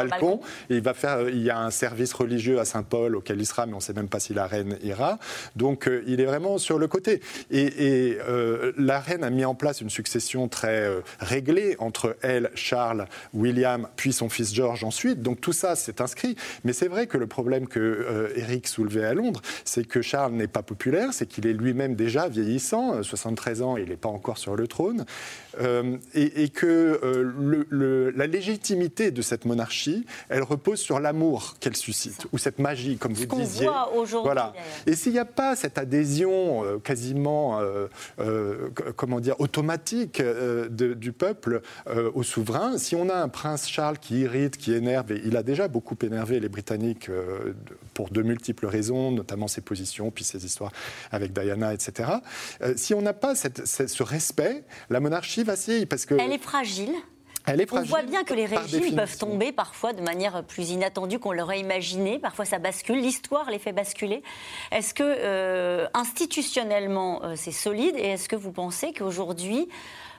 [0.70, 3.72] il va faire, il y a un service religieux à Saint-Paul auquel il sera, mais
[3.72, 5.18] on ne sait même pas si la reine ira.
[5.56, 7.20] Donc il est vraiment sur le côté.
[7.50, 8.18] Et,
[8.76, 10.88] la reine a mis en place une succession très
[11.18, 15.22] réglée entre elle, Charles, William, puis son fils George ensuite.
[15.22, 16.36] Donc tout ça c'est inscrit.
[16.64, 20.48] Mais c'est vrai que le problème que Eric soulevait à Londres, c'est que Charles n'est
[20.48, 24.56] pas populaire, c'est qu'il est lui-même déjà vieillissant, 73 ans il n'est pas encore sur
[24.56, 25.04] le trône,
[25.60, 29.93] euh, et, que euh, la légitimité de cette monarchie,
[30.28, 33.68] elle repose sur l'amour qu'elle suscite, ou cette magie, comme vous disiez.
[34.22, 34.52] Voilà.
[34.86, 37.60] Et s'il n'y a pas cette adhésion euh, quasiment,
[38.96, 40.22] comment dire, automatique
[40.70, 41.62] du peuple
[42.14, 45.42] au souverain, si on a un prince Charles qui irrite, qui énerve, et il a
[45.42, 47.10] déjà beaucoup énervé les Britanniques
[47.94, 50.72] pour de multiples raisons, notamment ses positions, puis ses histoires
[51.10, 52.10] avec Diana, etc.
[52.76, 55.86] si on n'a pas ce respect, la monarchie vacille.
[55.86, 56.14] Parce que...
[56.14, 56.92] Elle est fragile.
[57.46, 57.92] Elle est fragile.
[57.92, 61.60] On voit bien que les régimes peuvent tomber parfois de manière plus inattendue qu'on l'aurait
[61.60, 62.18] imaginé.
[62.18, 63.00] Parfois, ça bascule.
[63.00, 64.22] L'histoire les fait basculer.
[64.72, 67.96] Est-ce que euh, institutionnellement, euh, c'est solide?
[67.96, 69.68] Et est-ce que vous pensez qu'aujourd'hui,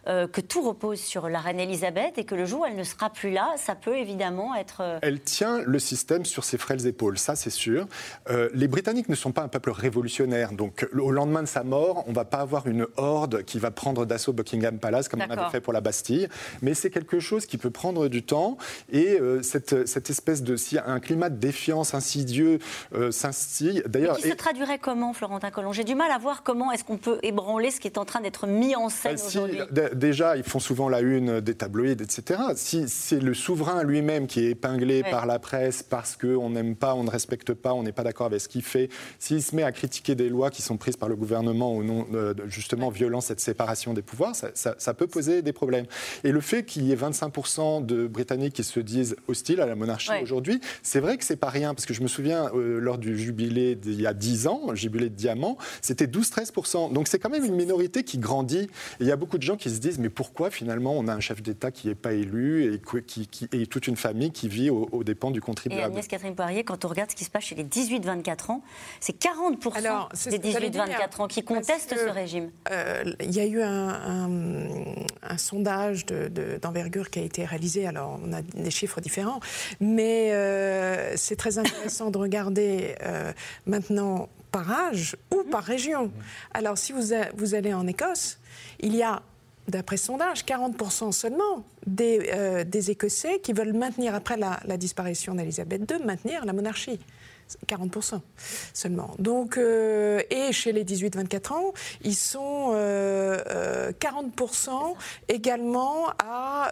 [0.07, 2.83] euh, que tout repose sur la reine Elisabeth et que le jour où elle ne
[2.83, 4.81] sera plus là, ça peut évidemment être.
[4.81, 7.87] Euh, elle tient le système sur ses frêles épaules, ça c'est sûr.
[8.29, 12.03] Euh, les Britanniques ne sont pas un peuple révolutionnaire, donc au lendemain de sa mort,
[12.05, 15.31] on ne va pas avoir une horde qui va prendre d'assaut Buckingham Palace comme on
[15.31, 16.27] avait fait pour la Bastille,
[16.61, 18.57] mais c'est quelque chose qui peut prendre du temps
[18.91, 22.59] et cette, cette, espèce de si un climat de défiance insidieux
[23.09, 23.83] s'instille.
[23.87, 25.73] D'ailleurs, qui se traduirait comment, Florentin Collomb?
[25.73, 28.21] J'ai du mal à voir comment est-ce qu'on peut ébranler ce qui est en train
[28.21, 29.59] d'être mis en scène aujourd'hui.
[29.95, 32.39] Déjà, ils font souvent la une des tabloïds, etc.
[32.55, 36.95] Si c'est le souverain lui-même qui est épinglé par la presse parce qu'on n'aime pas,
[36.95, 39.63] on ne respecte pas, on n'est pas d'accord avec ce qu'il fait, s'il se met
[39.63, 42.05] à critiquer des lois qui sont prises par le gouvernement au nom,
[42.47, 45.85] justement, violant cette séparation des pouvoirs, ça, peut poser des problèmes.
[46.23, 49.75] Et le fait qu'il y ait 25% de Britanniques qui se disent hostiles à la
[49.75, 52.97] monarchie aujourd'hui, c'est vrai que c'est pas rien, parce que je me souviens, euh, lors
[52.97, 56.91] du jubilé d'il y a 10 ans, le jubilé de Diamant, c'était 12-13%.
[56.93, 58.67] Donc c'est quand même une minorité qui grandit.
[58.99, 61.13] Et il y a beaucoup de gens qui se disent, mais pourquoi finalement on a
[61.13, 64.47] un chef d'État qui n'est pas élu et, qui, qui, et toute une famille qui
[64.47, 65.81] vit aux, dépens du contribuable?
[65.81, 68.61] Et Agnès Catherine Poirier, quand on regarde ce qui se passe chez les 18-24 ans,
[68.99, 72.51] c'est 40% des 18-24 ans qui contestent ce régime.
[72.71, 74.27] Euh, il y a eu un,
[75.37, 76.05] sondage
[76.61, 79.39] d'envergure qui a été réalisé, alors on a des chiffres différents,
[79.79, 83.33] mais euh, c'est très intéressant de regarder euh,
[83.65, 86.11] maintenant par âge ou par région.
[86.53, 88.39] Alors si vous, vous allez en Écosse,
[88.79, 89.21] il y a
[89.67, 95.33] d'après sondage, 40% seulement des, euh, des, Écossais qui veulent maintenir, après la, la disparition
[95.33, 96.99] d'Elisabeth II, maintenir la monarchie.
[97.67, 98.21] 40%
[98.73, 99.11] seulement.
[99.19, 101.73] Donc, euh, et chez les 18-24 ans,
[102.03, 104.73] ils sont 40% euh,
[105.27, 106.71] également à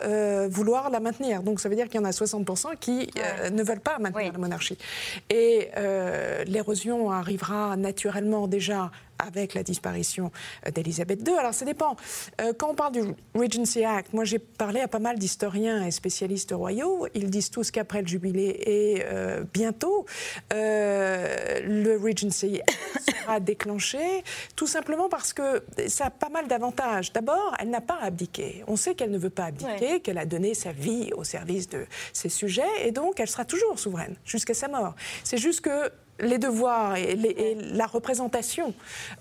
[0.50, 1.44] vouloir la maintenir.
[1.44, 3.10] Donc ça veut dire qu'il y en a 60% qui
[3.52, 4.78] ne veulent pas maintenir la monarchie.
[5.30, 5.70] Et
[6.48, 10.32] l'érosion arrivera naturellement déjà avec la disparition
[10.68, 11.36] euh, d'Elisabeth II.
[11.36, 11.96] Alors ça dépend.
[12.42, 13.02] Euh, quand on parle du
[13.34, 17.08] Regency Act, moi j'ai parlé à pas mal d'historiens et spécialistes royaux.
[17.14, 20.06] Ils disent tous qu'après le jubilé et euh, bientôt,
[20.52, 24.24] le Regency Act sera déclenché,
[24.56, 27.14] tout simplement parce que ça a pas mal d'avantages.
[27.14, 28.64] D'abord, elle n'a pas abdiqué.
[28.68, 31.86] On sait qu'elle ne veut pas abdiquer, qu'elle a donné sa vie au service de
[32.12, 34.96] ses sujets, et donc elle sera toujours souveraine jusqu'à sa mort.
[35.24, 37.16] C'est juste que les devoirs et,
[37.74, 38.74] la représentation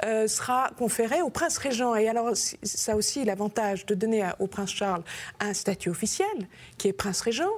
[0.05, 1.95] euh, sera conférée au prince régent.
[1.95, 5.03] Et alors, ça a aussi l'avantage de donner au prince Charles
[5.41, 7.51] un statut officiel, qui est prince régent.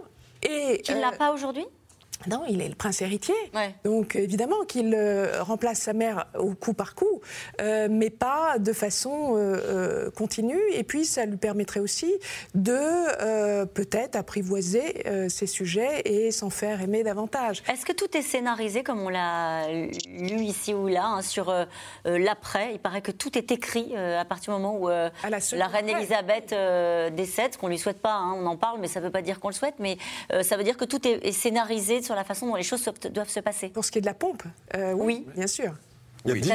[0.43, 1.67] Et, Qu'il n'a euh, pas aujourd'hui?
[2.27, 3.35] Non, il est le prince héritier.
[3.85, 7.21] Donc évidemment qu'il euh, remplace sa mère au coup par coup,
[7.61, 10.61] euh, mais pas de façon euh, continue.
[10.73, 12.13] Et puis ça lui permettrait aussi
[12.55, 17.63] de peut-être apprivoiser ses sujets et s'en faire aimer davantage.
[17.71, 21.55] Est-ce que tout est scénarisé comme on l'a lu ici ou là hein, sur
[22.05, 22.73] l'après?
[22.75, 26.55] Il paraît que tout est écrit à partir du moment où la, reine Elisabeth
[27.15, 28.15] décède, qu'on lui souhaite pas.
[28.15, 29.77] Hein, on en parle, mais ça ne veut pas dire qu'on le souhaite.
[29.79, 29.97] Mais
[30.43, 33.29] ça veut dire que tout est, est scénarisé sur la façon dont les choses doivent
[33.29, 33.69] se passer.
[33.69, 34.43] Pour ce qui est de la pompe,
[34.77, 35.75] euh, oui, bien sûr.
[36.27, 36.53] Il y,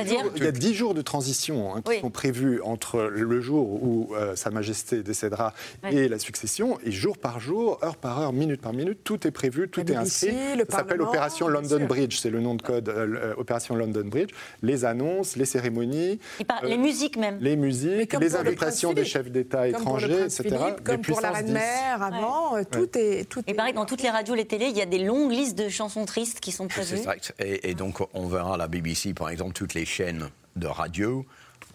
[0.48, 4.50] a 10 jours, de transition hein, qui sont prévus entre le jour où euh, Sa
[4.50, 5.54] Majesté décédera
[5.92, 9.32] et la succession, et jour par jour, heure par heure, minute par minute, tout est
[9.32, 10.34] prévu, tout est inscrit.
[10.70, 14.32] Ça s'appelle Opération London Bridge, c'est le nom de code, euh, euh, Opération London Bridge.
[14.64, 16.20] Les annonces, les cérémonies,
[16.64, 20.56] les musiques même, les musiques, les invitations des chefs d'État étrangers, etc.
[20.84, 23.44] comme pour la reine-mère avant, tout est tout.
[23.46, 25.70] Et pareil, dans toutes les radios, les télés, il y a des longues listes de
[25.70, 26.98] chansons tristes qui sont prévues.
[26.98, 27.34] Exact.
[27.40, 31.26] Et, et donc on verra la BBC, par exemple toutes les chaînes de radio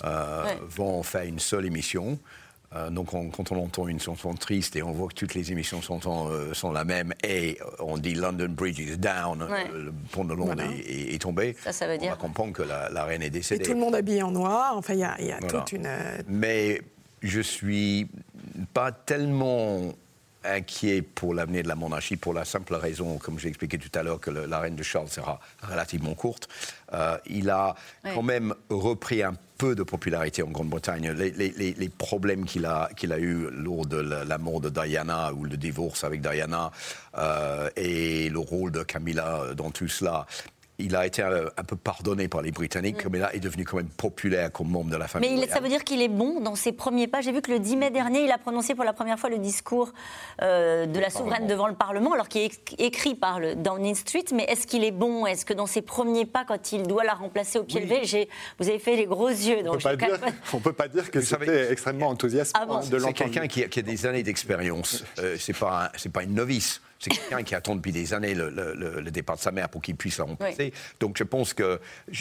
[0.05, 2.19] euh, vont faire une seule émission.
[2.75, 5.83] Euh, donc, quand on entend une chanson triste et on voit que toutes les émissions
[5.83, 10.33] sont, euh, sont la même et on dit London Bridge is down, le pont de
[10.33, 13.63] Londres est, tombé, ça, ça veut on va comprendre que la, reine est décédée.
[13.63, 15.89] Et tout le monde habillé en noir, enfin, il y a, y a toute une.
[16.27, 16.81] Mais
[17.21, 18.09] je suis
[18.73, 19.93] pas tellement
[20.45, 24.03] inquiet pour l'avenir de la monarchie pour la simple raison, comme j'ai expliqué tout à
[24.03, 26.49] l'heure, que la reine de Charles sera relativement courte.
[26.93, 31.11] Euh, il a quand même repris un peu de popularité en Grande-Bretagne.
[31.13, 35.57] Les, problèmes qu'il a, qu'il a eus lors de la, mort de Diana ou le
[35.57, 36.71] divorce avec Diana
[37.17, 40.27] euh, et le rôle de Camilla dans tout cela,
[40.79, 43.65] il a été euh, un, peu pardonné par les Britanniques, mais là, il est devenu
[43.65, 45.39] quand même populaire comme membre de la famille.
[45.39, 47.21] Mais ça veut dire qu'il est bon dans ses premiers pas.
[47.21, 49.39] J'ai vu que le 10 mai dernier, il a prononcé pour la première fois le
[49.39, 49.93] discours
[50.43, 54.25] euh, de la souveraine devant le Parlement, alors qu'il est écrit par le Downing Street.
[54.35, 55.27] Mais est-ce qu'il est bon?
[55.27, 58.69] Est-ce que dans ses premiers pas, quand il doit la remplacer au pied levé, vous
[58.69, 59.63] avez fait les gros yeux.
[59.63, 59.81] Donc
[60.53, 63.03] on ne peut, pas dire que c'était extrêmement enthousiaste ah de l'entendre.
[63.07, 65.05] C'est quelqu'un qui, a des années d'expérience.
[65.19, 69.37] Euh, c'est pas, pas une novice c'est quelqu'un qui attend depuis des années le, départ
[69.37, 70.73] de sa mère pour qu'il puisse la remplacer.
[71.01, 71.81] Donc je pense que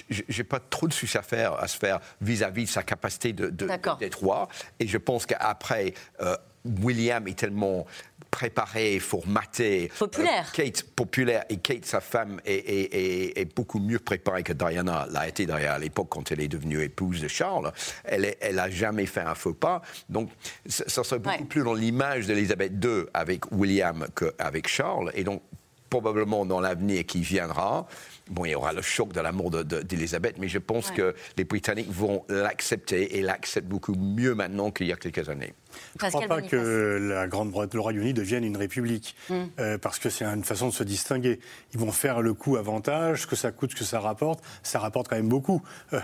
[0.09, 3.55] j'ai pas trop de soucis à faire à se faire vis-à-vis de sa capacité d'être
[3.55, 4.47] de, roi.
[4.79, 7.85] Et je pense qu'après, euh, William est tellement
[8.33, 9.91] préparé, formaté.
[9.99, 10.47] Populaire.
[10.47, 11.45] Euh, Kate, populaire.
[11.49, 16.07] Et Kate, sa femme, est, est, beaucoup mieux préparée que Diana l'a été à l'époque
[16.09, 17.71] quand elle est devenue épouse de Charles.
[18.03, 19.83] Elle, elle a jamais fait un faux pas.
[20.09, 20.31] Donc,
[20.65, 25.11] ça, serait beaucoup plus dans l'image d'Elisabeth II avec William qu'avec Charles.
[25.13, 25.43] Et donc,
[25.91, 27.85] probablement dans l'avenir qui viendra,
[28.29, 31.43] Bon, il y aura le choc de la mort d'Elisabeth, mais je pense que les
[31.43, 35.53] Britanniques vont l'accepter et l'acceptent beaucoup mieux maintenant qu'il y a quelques années.
[35.99, 39.43] Je ne crois pas que la Grande le Royaume-Uni devienne une république, hmm.
[39.59, 41.39] euh, parce que c'est une façon de se distinguer.
[41.73, 44.43] Ils vont faire le coup avantage, ce que ça coûte, ce que ça rapporte.
[44.63, 45.61] Ça rapporte quand même beaucoup,
[45.93, 45.99] euh,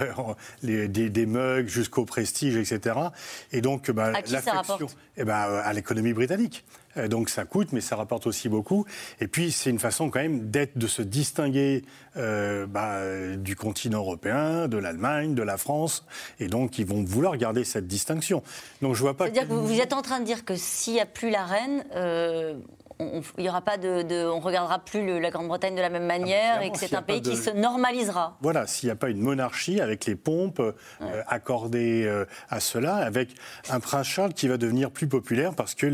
[0.64, 2.96] les, des, mugs jusqu'au prestige, etc.
[3.52, 6.66] Et donc, bah, l'affection, eh ben, à l'économie britannique.
[6.98, 8.86] Euh, donc ça coûte, mais ça rapporte aussi beaucoup.
[9.20, 11.84] Et puis c'est une façon quand même d'être, de se distinguer
[12.18, 13.02] euh, bah,
[13.38, 16.06] du continent européen, de l'Allemagne, de la France.
[16.40, 18.44] Et donc ils vont vouloir garder cette distinction.
[18.82, 19.26] Donc je vois pas.
[19.26, 21.86] C'est-à-dire que vous, êtes en train de dire que s'il n'y a plus la reine,
[21.96, 22.56] euh,
[23.00, 26.20] on, il y aura pas de, on regardera plus la Grande-Bretagne de la même ah,
[26.20, 28.38] manière et que c'est un pays qui se normalisera.
[28.42, 32.96] Voilà, s'il n'y a pas une monarchie avec les pompes euh, accordées euh, à cela,
[32.96, 33.30] avec
[33.70, 35.88] un prince Charles qui va devenir plus populaire parce que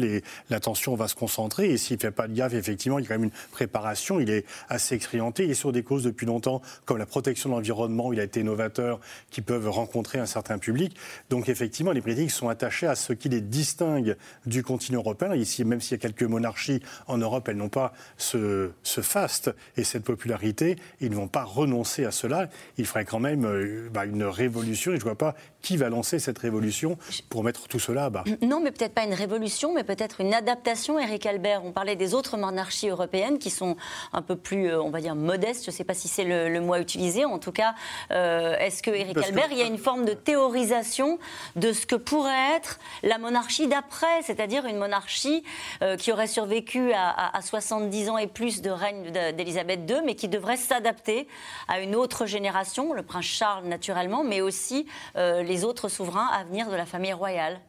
[0.49, 3.09] l'attention va se concentrer et s'il ne fait pas de gaffe, effectivement, il y a
[3.09, 6.61] quand même une préparation, il est assez expérimenté, il est sur des causes depuis longtemps
[6.85, 10.95] comme la protection de l'environnement, il a été novateur, qui peuvent rencontrer un certain public.
[11.29, 14.15] Donc effectivement, les Britanniques sont attachés à ce qui les distingue
[14.45, 15.35] du continent européen.
[15.35, 19.83] Ici, même s'il y a quelques monarchies en Europe, elles n'ont pas ce, faste et
[19.83, 20.77] cette popularité.
[21.01, 22.49] Ils ne vont pas renoncer à cela.
[22.77, 25.89] Il ferait quand même euh, bah, une révolution et je ne vois pas qui va
[25.89, 26.97] lancer cette révolution
[27.29, 30.33] pour mettre tout cela à bas Non, mais peut-être pas une révolution, mais peut-être une
[30.33, 31.65] adaptation, Eric Albert.
[31.65, 33.75] On parlait des autres monarchies européennes qui sont
[34.13, 35.65] un peu plus, euh, on va dire, modestes.
[35.65, 37.25] Je ne sais pas si c'est le, mot à utiliser.
[37.25, 37.73] En tout cas,
[38.11, 41.17] euh, est-ce que, Eric Albert, il y a une forme de théorisation
[41.55, 45.43] de ce que pourrait être la monarchie d'après, c'est-à-dire une monarchie
[45.81, 50.27] euh, qui aurait survécu à, 70 ans et plus de règne d'Élisabeth II, mais qui
[50.27, 51.27] devrait s'adapter
[51.67, 56.43] à une autre génération, le prince Charles naturellement, mais aussi les les autres souverains à
[56.43, 57.61] venir de la famille royale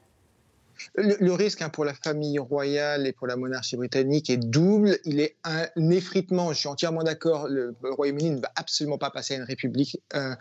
[0.94, 4.98] le, risque hein, pour la famille royale et pour la monarchie britannique est double.
[5.04, 9.34] Il est un effritement, je suis entièrement d'accord, le Royaume-Uni ne va absolument pas passer
[9.34, 10.34] à une république euh,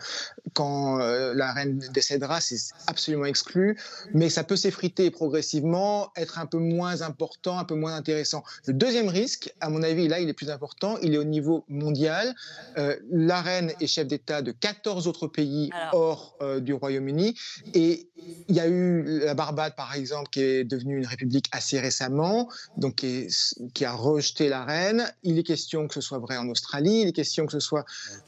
[0.52, 3.78] quand euh, la reine décédera, c'est absolument exclu,
[4.14, 8.42] mais ça peut s'effriter progressivement, être un peu moins important, un peu moins intéressant.
[8.66, 11.64] Le deuxième risque, à mon avis, là il est plus important, il est au niveau
[11.68, 12.34] mondial.
[12.78, 17.38] Euh, la reine est chef d'État de 14 autres pays hors du Royaume-Uni,
[17.74, 18.08] et
[18.48, 22.48] il y a eu la Barbade par exemple, qui est devenue une république assez récemment,
[22.76, 25.10] donc qui, a rejeté la reine.
[25.22, 27.84] Il est question que ce soit vrai en Australie, il est question que ce soit,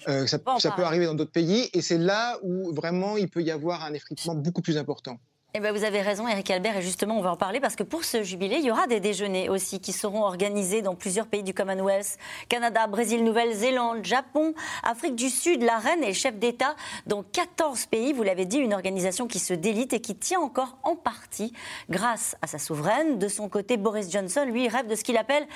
[0.08, 3.42] euh, ça, ça peut arriver dans d'autres pays, et c'est là où vraiment il peut
[3.42, 5.18] y avoir un effritement beaucoup plus important.
[5.54, 7.82] Eh ben vous avez raison, Eric Albert, et justement, on va en parler parce que
[7.82, 11.42] pour ce jubilé, il y aura des déjeuners aussi qui seront organisés dans plusieurs pays
[11.42, 12.18] du Commonwealth
[12.50, 15.62] Canada, Brésil, Nouvelle-Zélande, Japon, Afrique du Sud.
[15.62, 18.12] La reine est chef d'État dans 14 pays.
[18.12, 21.54] Vous l'avez dit, une organisation qui se délite et qui tient encore en partie
[21.88, 23.18] grâce à sa souveraine.
[23.18, 25.46] De son côté, Boris Johnson, lui, rêve de ce qu'il appelle,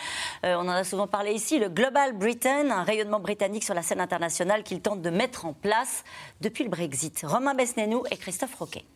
[0.47, 3.83] euh, on en a souvent parlé ici, le Global Britain, un rayonnement britannique sur la
[3.83, 6.03] scène internationale qu'il tente de mettre en place
[6.41, 7.25] depuis le Brexit.
[7.27, 8.87] Romain Besnénou et Christophe Roquet.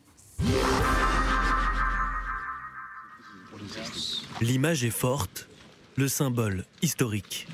[4.41, 5.49] L'image est forte,
[5.97, 7.49] le symbole historique.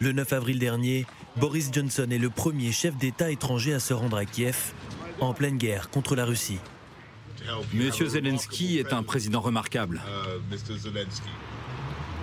[0.00, 4.16] Le 9 avril dernier, Boris Johnson est le premier chef d'État étranger à se rendre
[4.16, 4.72] à Kiev,
[5.20, 6.58] en pleine guerre contre la Russie.
[7.72, 10.00] Monsieur Zelensky est un président remarquable.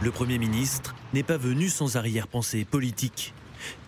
[0.02, 3.34] Le Premier ministre n'est pas venu sans arrière-pensée politique.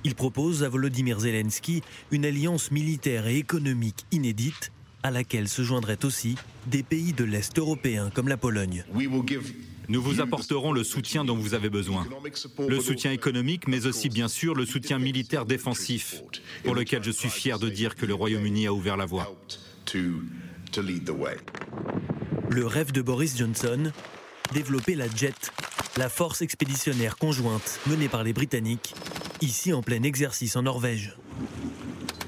[0.04, 4.72] Il propose à Volodymyr Zelensky une alliance militaire et économique inédite
[5.04, 6.36] à laquelle se joindraient aussi
[6.68, 8.86] des pays de l'Est européen comme la Pologne.
[9.90, 12.08] Nous vous apporterons le soutien dont vous avez besoin.
[12.68, 16.22] Le soutien économique, mais aussi bien sûr le soutien militaire défensif,
[16.64, 19.36] pour lequel je suis fier de dire que le Royaume-Uni a ouvert la voie.
[22.50, 23.92] Le rêve de Boris Johnson,
[24.54, 25.52] développer la JET,
[25.98, 28.94] la force expéditionnaire conjointe menée par les Britanniques,
[29.42, 31.18] ici en plein exercice en Norvège.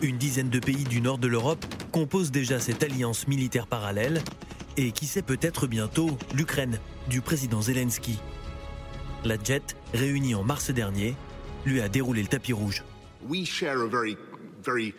[0.01, 4.21] Une dizaine de pays du nord de l'Europe composent déjà cette alliance militaire parallèle
[4.77, 8.17] et qui sait peut-être bientôt l'Ukraine du président Zelensky.
[9.23, 11.15] La JET, réunie en mars dernier,
[11.65, 12.83] lui a déroulé le tapis rouge.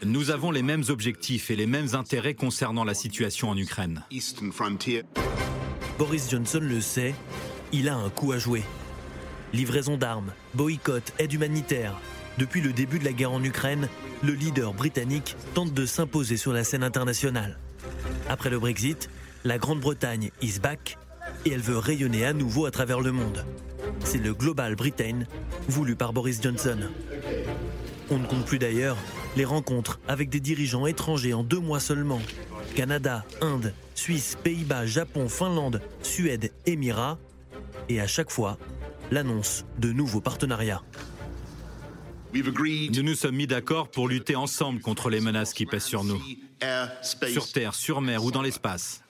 [0.05, 4.05] Nous avons les mêmes objectifs et les mêmes intérêts concernant la situation en Ukraine.
[5.99, 7.15] Boris Johnson le sait,
[7.73, 8.63] il a un coup à jouer.
[9.53, 12.01] Livraison d'armes, boycott, aide humanitaire.
[12.39, 13.89] Depuis le début de la guerre en Ukraine,
[14.23, 17.59] le leader britannique tente de s'imposer sur la scène internationale.
[18.29, 19.09] Après le Brexit,
[19.45, 20.99] la Grande-Bretagne is back
[21.45, 23.45] et elle veut rayonner à nouveau à travers le monde.
[24.05, 25.21] C'est le Global Britain,
[25.69, 26.79] voulu par Boris Johnson.
[28.11, 28.97] On ne compte plus d'ailleurs
[29.37, 32.21] les rencontres avec des dirigeants étrangers en deux mois seulement.
[32.75, 37.19] Canada, Inde, Suisse, Pays-Bas, Japon, Finlande, Suède, Émirats.
[37.89, 38.59] Et à chaque fois,
[39.11, 40.83] l'annonce de nouveaux partenariats.
[42.35, 46.21] Nous nous sommes mis d'accord pour lutter ensemble contre les menaces qui pèsent sur nous,
[47.29, 49.03] sur Terre, sur mer ou dans l'espace.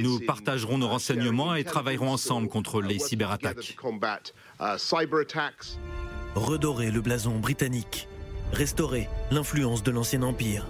[0.00, 3.76] Nous partagerons nos renseignements et travaillerons ensemble contre les cyberattaques.
[6.36, 8.08] Redorer le blason britannique,
[8.52, 10.66] restaurer l'influence de l'ancien empire.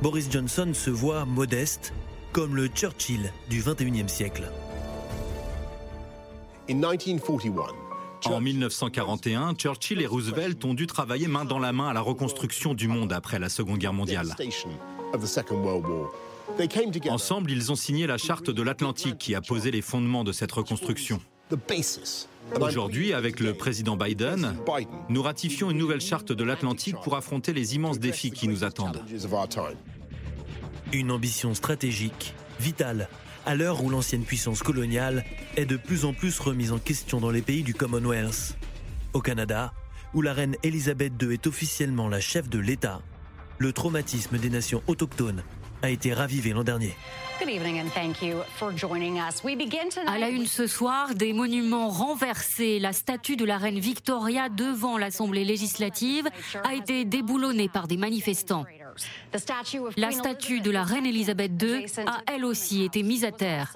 [0.00, 1.92] Boris Johnson se voit modeste,
[2.32, 4.50] comme le Churchill du 21e siècle.
[8.26, 12.74] En 1941, Churchill et Roosevelt ont dû travailler main dans la main à la reconstruction
[12.74, 14.34] du monde après la Seconde Guerre mondiale.
[17.10, 20.52] Ensemble, ils ont signé la charte de l'Atlantique qui a posé les fondements de cette
[20.52, 21.20] reconstruction.
[22.60, 24.56] Aujourd'hui, avec le président Biden,
[25.08, 29.02] nous ratifions une nouvelle charte de l'Atlantique pour affronter les immenses défis qui nous attendent.
[30.92, 33.08] Une ambition stratégique, vitale,
[33.46, 35.24] à l'heure où l'ancienne puissance coloniale
[35.56, 38.56] est de plus en plus remise en question dans les pays du Commonwealth.
[39.12, 39.72] Au Canada,
[40.14, 43.02] où la reine Elisabeth II est officiellement la chef de l'État,
[43.58, 45.42] le traumatisme des nations autochtones
[45.82, 46.94] a été ravivé l'an dernier.
[50.06, 52.78] À la une ce soir, des monuments renversés.
[52.78, 56.28] La statue de la reine Victoria devant l'Assemblée législative
[56.62, 58.64] a été déboulonnée par des manifestants.
[59.96, 63.74] La statue de la reine Elisabeth II a elle aussi été mise à terre.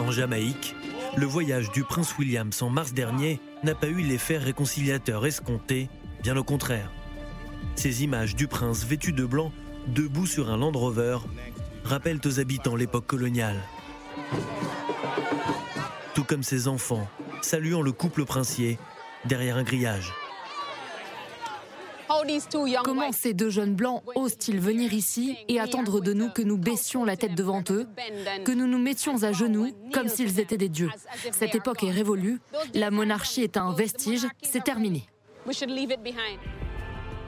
[0.00, 0.74] En Jamaïque,
[1.16, 5.88] le voyage du prince William en mars dernier n'a pas eu l'effet réconciliateur escompté,
[6.22, 6.90] bien au contraire.
[7.76, 9.52] Ces images du prince vêtu de blanc
[9.86, 11.18] debout sur un Land Rover,
[11.84, 13.60] rappellent aux habitants l'époque coloniale.
[16.14, 17.08] Tout comme ses enfants,
[17.42, 18.78] saluant le couple princier
[19.24, 20.12] derrière un grillage.
[22.84, 27.04] Comment ces deux jeunes blancs osent-ils venir ici et attendre de nous que nous baissions
[27.04, 27.86] la tête devant eux,
[28.44, 30.90] que nous nous mettions à genoux comme s'ils étaient des dieux?
[31.32, 32.40] Cette époque est révolue,
[32.74, 35.06] la monarchie est un vestige, c'est terminé.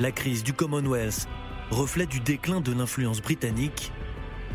[0.01, 1.29] La crise du Commonwealth
[1.71, 3.93] reflet du déclin de l'influence britannique,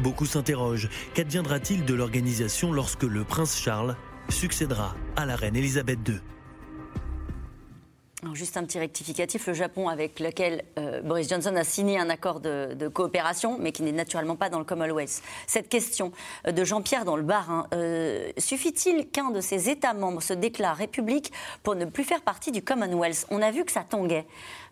[0.01, 3.95] beaucoup s'interrogent qu'adviendra-t-il de l'organisation lorsque le prince Charles
[4.29, 6.19] succédera à la reine Elisabeth II
[8.33, 12.39] juste un petit rectificatif, le Japon avec lequel euh, Boris Johnson a signé un accord
[12.39, 15.21] de, coopération, mais qui n'est naturellement pas dans le Commonwealth.
[15.45, 16.11] Cette question
[16.47, 20.77] euh, de Jean-Pierre dans le Barin, euh, suffit-il qu'un de ses États membres se déclare
[20.77, 21.31] république
[21.63, 23.25] pour ne plus faire partie du Commonwealth?
[23.29, 24.25] On a vu que ça tanguait.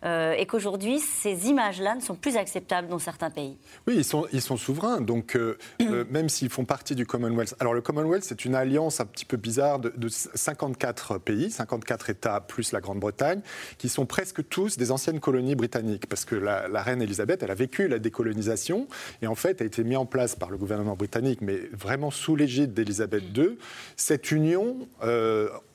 [0.04, 3.56] Euh, et qu'aujourd'hui, ces images-là ne sont plus acceptables dans certains pays.
[3.86, 7.54] Oui, ils sont, ils sont souverains, donc euh, euh, même s'ils font partie du Commonwealth.
[7.60, 12.40] Alors le Commonwealth, c'est une alliance un petit peu bizarre de, 54 pays, 54 États
[12.40, 13.40] plus la Grande-Bretagne,
[13.78, 17.54] qui sont presque tous des anciennes colonies britanniques, parce que la, reine Elisabeth, elle a
[17.54, 18.86] vécu la décolonisation,
[19.22, 22.36] et en fait a été mise en place par le gouvernement britannique, mais vraiment sous
[22.36, 23.58] l'égide d'Elisabeth II,
[23.96, 24.88] cette union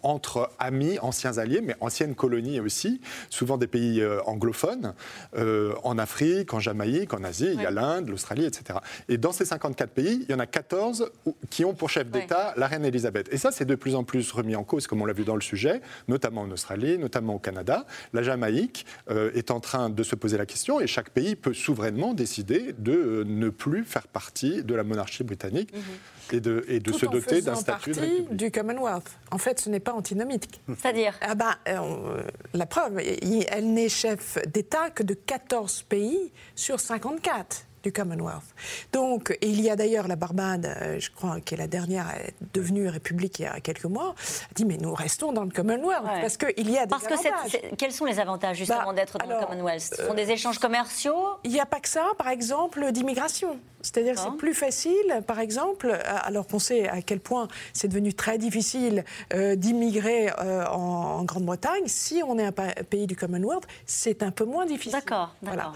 [0.04, 4.94] entre amis, anciens alliés, mais anciennes colonies aussi, souvent des pays euh, anglophones,
[5.38, 8.80] euh, en Afrique, en Jamaïque, en Asie, il y a l'Inde, l'Australie, etc.
[9.10, 11.12] Et dans ces 54 pays, il y en a 14
[11.50, 13.30] qui ont pour chef d'État la reine Elisabeth.
[13.32, 15.36] Et ça, c'est de plus en plus remis en cause, comme on l'a vu dans
[15.36, 17.86] le sujet, notamment en Australie, notamment au Canada.
[18.14, 21.54] La Jamaïque euh, est en train de se poser la question et chaque pays peut
[21.54, 25.74] souverainement décider de ne plus faire partie de la monarchie britannique.
[25.74, 25.82] Mhm
[26.32, 29.10] et de, et de se doter d'un statut de du Commonwealth.
[29.32, 30.62] En fait, ce n'est pas antinomique.
[30.68, 36.80] C'est-à-dire ah ben, euh, La preuve, elle n'est chef d'État que de 14 pays sur
[36.80, 38.44] 54 du Commonwealth.
[38.92, 42.08] Donc, il y a d'ailleurs la Barbade, euh, je crois, qui est la dernière
[42.54, 46.04] devenue république il y a quelques mois, a dit mais nous restons dans le Commonwealth
[46.04, 47.52] parce qu'il y a des parce avantages.
[47.52, 49.82] Que quels sont les avantages justement bah, d'être dans le Commonwealth?
[49.82, 51.38] Ce sont des euh, échanges commerciaux?
[51.44, 53.60] Il n'y a pas que ça, par exemple, d'immigration.
[53.82, 58.14] C'est-à-dire que c'est plus facile, par exemple, alors qu'on sait à quel point c'est devenu
[58.14, 59.04] très difficile
[59.34, 60.30] euh, d'immigrer
[60.72, 64.94] en, Grande-Bretagne, si on est un pays du Commonwealth, c'est un peu moins difficile.
[64.94, 65.74] D'accord, d'accord.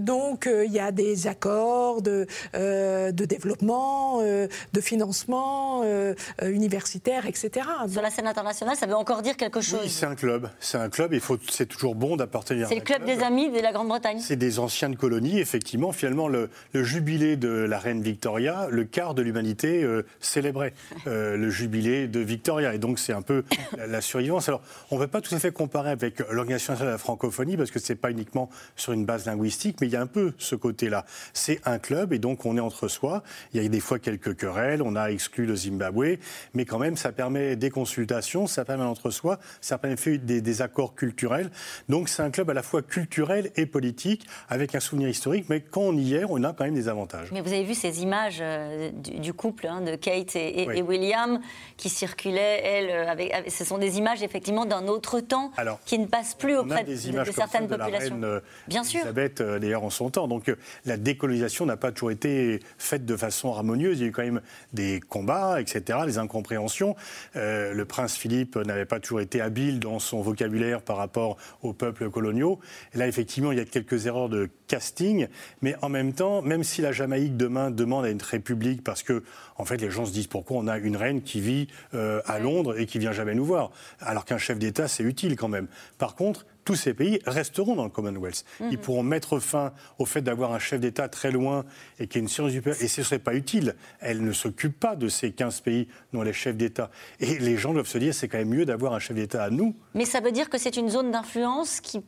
[0.00, 7.26] donc il y a des accords de, euh, de développement, euh, de financement euh, universitaire,
[7.26, 7.66] etc.
[7.88, 9.80] Sur la scène internationale, ça veut encore dire quelque chose.
[9.82, 10.50] Oui, c'est un club.
[10.60, 11.12] C'est un club.
[11.12, 11.38] Il faut.
[11.48, 12.68] C'est toujours bon d'appartenir.
[12.68, 14.20] C'est le club, des amis de la Grande-Bretagne.
[14.20, 15.92] C'est des anciennes colonies, effectivement.
[15.92, 20.74] Finalement, le, jubilé de la reine Victoria, le quart de l'humanité euh, célébrait
[21.06, 22.74] euh, le jubilé de Victoria.
[22.74, 23.42] Et donc, c'est un peu
[23.76, 24.48] la, survivance.
[24.48, 27.56] Alors, on ne peut pas tout à fait comparer avec l'Organisation nationale de la francophonie,
[27.56, 30.06] parce que ce n'est pas uniquement sur une base linguistique, mais il y a un
[30.06, 31.04] peu ce côté-là.
[31.32, 33.22] C'est un club, et donc on est entre soi.
[33.52, 36.18] Il y a des fois quelques querelles, on a exclu le Zimbabwe,
[36.54, 40.62] mais quand même, ça permet des consultations, ça permet entre soi, ça permet des, des
[40.62, 41.50] accords culturels.
[41.88, 45.60] Donc, c'est un club à la fois culturel et politique, avec un souvenir historique, mais
[45.60, 47.29] quand on y est, on a quand même des avantages.
[47.32, 51.40] Mais vous avez vu ces images euh, du, couple, hein, de Kate et, William,
[51.76, 55.52] qui circulaient, elles, euh, avec, ce sont des images effectivement d'un autre temps
[55.84, 58.20] qui ne passe plus auprès de, certaines populations.
[58.20, 59.00] La reine, euh, Bien sûr.
[59.00, 60.28] Elisabeth, d'ailleurs, en son temps.
[60.28, 60.52] Donc
[60.84, 63.98] la décolonisation n'a pas toujours été faite de façon harmonieuse.
[63.98, 66.96] Il y a eu quand même des combats, etc., des incompréhensions.
[67.34, 72.10] le prince Philippe n'avait pas toujours été habile dans son vocabulaire par rapport aux peuples
[72.10, 72.60] coloniaux.
[72.94, 75.28] Et là, effectivement, il y a quelques erreurs de casting,
[75.62, 79.22] mais en même temps, même si la Jamaïque demain demande à une république, parce que
[79.56, 82.38] en fait les gens se disent pourquoi on a une reine qui vit euh, à
[82.38, 85.66] Londres et qui vient jamais nous voir, alors qu'un chef d'État c'est utile quand même.
[85.98, 88.44] Par contre, tous ces pays resteront dans le Commonwealth.
[88.60, 88.76] Ils mhm.
[88.78, 91.64] pourront mettre fin au fait d'avoir un chef d'État très loin
[91.98, 93.74] et qui est une science du Et ce ne serait pas utile.
[94.00, 96.90] Elle ne s'occupe pas de ces 15 pays dont les chefs d'État.
[97.18, 99.50] Et les gens doivent se dire c'est quand même mieux d'avoir un chef d'État à
[99.50, 99.74] nous.
[99.94, 102.02] Mais ça veut dire que c'est une zone d'influence qui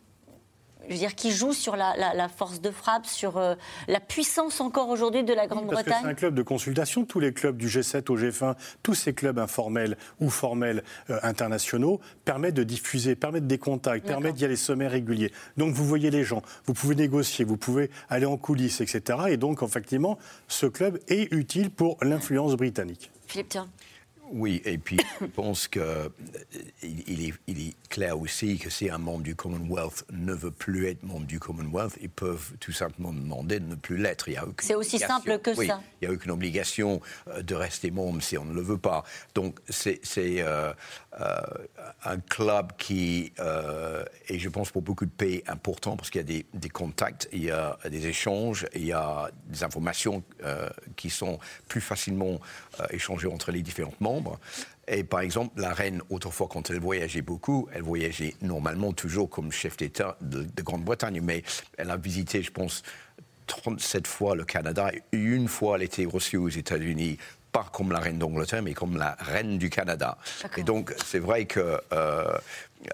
[0.89, 3.55] je veux dire, qui joue sur la, force de frappe, sur euh,
[3.89, 7.05] la puissance encore aujourd'hui de la Grande-Bretagne C'est un club de consultation.
[7.05, 12.01] Tous les clubs du G7 au G20, tous ces clubs informels ou formels euh, internationaux
[12.25, 15.33] permettent de diffuser, permettent des contacts, permettent d'y aller sommet réguliers.
[15.57, 19.19] Donc vous voyez les gens, vous pouvez négocier, vous pouvez aller en coulisses, etc.
[19.29, 20.19] Et donc, effectivement,
[20.49, 23.11] ce club est utile pour l'influence britannique.
[23.27, 23.69] Philippe, tiens.
[24.31, 26.09] Oui, et puis je pense qu'il euh,
[26.83, 31.03] est, il est clair aussi que si un membre du Commonwealth ne veut plus être
[31.03, 34.29] membre du Commonwealth, ils peuvent tout simplement demander de ne plus l'être.
[34.61, 35.83] C'est aussi simple que ça.
[36.01, 39.05] Il n'y a aucune obligation euh, de rester membre si on ne le veut pas.
[39.35, 40.73] Donc c'est euh,
[42.05, 46.43] un club qui est, je pense, pour beaucoup de pays important parce qu'il y a
[46.53, 50.23] des, contacts, il y a des échanges, il y a des informations
[50.97, 51.39] qui sont
[51.69, 52.41] plus facilement
[52.91, 54.39] échangées entre les différents membres.
[54.89, 59.53] Et par exemple, la reine, autrefois, quand elle voyageait beaucoup, elle voyageait normalement toujours comme
[59.53, 61.43] chef d'État de, Grande-Bretagne, mais
[61.79, 62.83] elle a visité, je pense,
[63.47, 64.91] 37 fois le Canada.
[65.13, 67.19] Une fois, elle était reçue aux États-Unis
[67.53, 70.17] pas comme la reine d'Angleterre, mais comme la reine du Canada.
[70.57, 72.39] Et donc, c'est vrai que euh,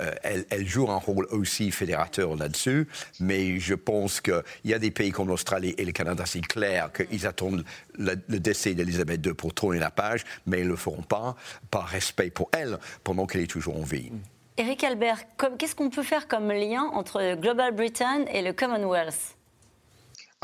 [0.01, 2.89] euh, elle, joue un rôle aussi fédérateur là-dessus,
[3.21, 6.91] mais je pense qu'il y a des pays comme l'Australie et le Canada, c'est clair
[6.93, 7.65] qu'ils attendent
[7.97, 11.37] le, décès d'Elisabeth II pour tourner la page, mais ils ne le feront pas
[11.71, 14.11] par respect pour elle pendant qu'elle est toujours en vie.
[14.59, 15.21] Eric Albert,
[15.57, 19.38] qu'est-ce qu'on peut faire comme lien entre Global Britain et le Commonwealth?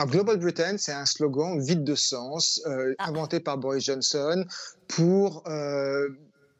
[0.03, 3.09] Global Britain, c'est un slogan vide de sens, euh, ah.
[3.09, 4.45] inventé par Boris Johnson
[4.89, 6.09] pour euh,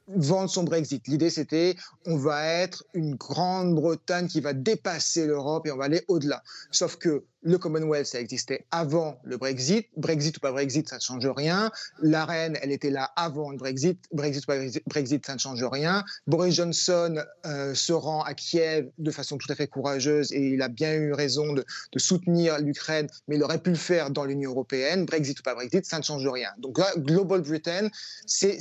[0.09, 1.07] vendre son Brexit.
[1.09, 1.77] L'idée, c'était
[2.07, 6.43] on va être une Grande-Bretagne qui va dépasser l'Europe et on va aller au-delà.
[6.71, 9.89] Sauf que le Commonwealth, ça existait avant le Brexit.
[9.97, 11.71] Brexit ou pas Brexit, ça ne change rien.
[12.01, 14.03] La reine, elle était là avant le Brexit.
[14.13, 16.05] Brexit ou pas Brexit, ça ne change rien.
[16.27, 20.63] Boris Johnson euh, se rend à Kiev de façon tout à fait courageuse et il
[20.63, 24.25] a bien eu raison de, de soutenir l'Ukraine, mais il aurait pu le faire dans
[24.25, 25.05] l'Union européenne.
[25.05, 26.49] Brexit ou pas Brexit, ça ne change rien.
[26.59, 27.89] Donc là, Global Britain,
[28.27, 28.59] c'est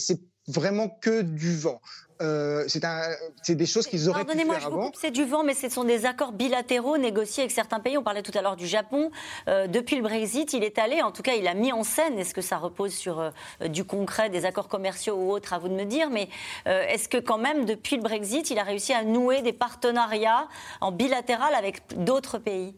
[0.47, 1.79] vraiment que du vent.
[2.21, 4.91] Euh, c'est des choses qu'ils auraient pu faire avant.
[4.95, 7.97] C'est du vent, mais ce sont des accords bilatéraux négociés avec certains pays.
[7.97, 9.11] On parlait tout à l'heure du Japon.
[9.47, 12.17] Euh, depuis le Brexit, il est allé, en tout cas, il a mis en scène.
[12.17, 13.31] Est-ce que ça repose sur euh,
[13.67, 16.09] du concret, des accords commerciaux ou autres, à vous de me dire.
[16.09, 16.29] Mais
[16.65, 20.47] est-ce que quand même, depuis le Brexit, il a réussi à nouer des partenariats
[20.81, 22.73] en bilatéral avec d'autres pays?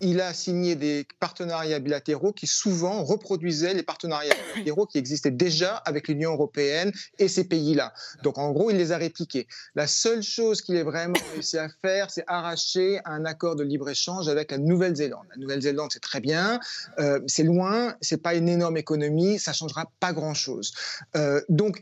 [0.00, 5.76] Il a signé des partenariats bilatéraux qui souvent reproduisaient les partenariats bilatéraux qui existaient déjà
[5.76, 7.92] avec l'Union européenne et ces pays-là.
[8.22, 9.46] Donc en gros, il les a répliqués.
[9.74, 14.28] La seule chose qu'il ait vraiment réussi à faire, c'est arracher un accord de libre-échange
[14.28, 15.26] avec la Nouvelle-Zélande.
[15.30, 16.60] La Nouvelle-Zélande, c'est très bien,
[16.98, 20.72] euh, c'est loin, c'est pas une énorme économie, ça changera pas grand-chose.
[21.16, 21.80] Euh, donc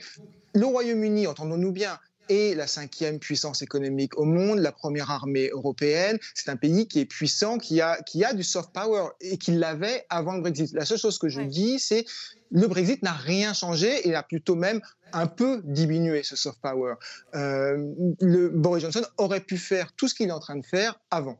[0.55, 1.99] le Royaume-Uni, entendons-nous bien,
[2.29, 6.19] est la cinquième puissance économique au monde, la première armée européenne.
[6.35, 9.53] C'est un pays qui est puissant, qui a, qui a du soft power et qui
[9.53, 10.73] l'avait avant le Brexit.
[10.73, 12.05] La seule chose que je dis, c'est
[12.51, 14.81] le Brexit n'a rien changé et a plutôt même
[15.13, 16.95] un peu diminué ce soft power.
[17.35, 21.01] Euh, le Boris Johnson aurait pu faire tout ce qu'il est en train de faire
[21.11, 21.39] avant.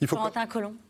[0.00, 0.16] Il faut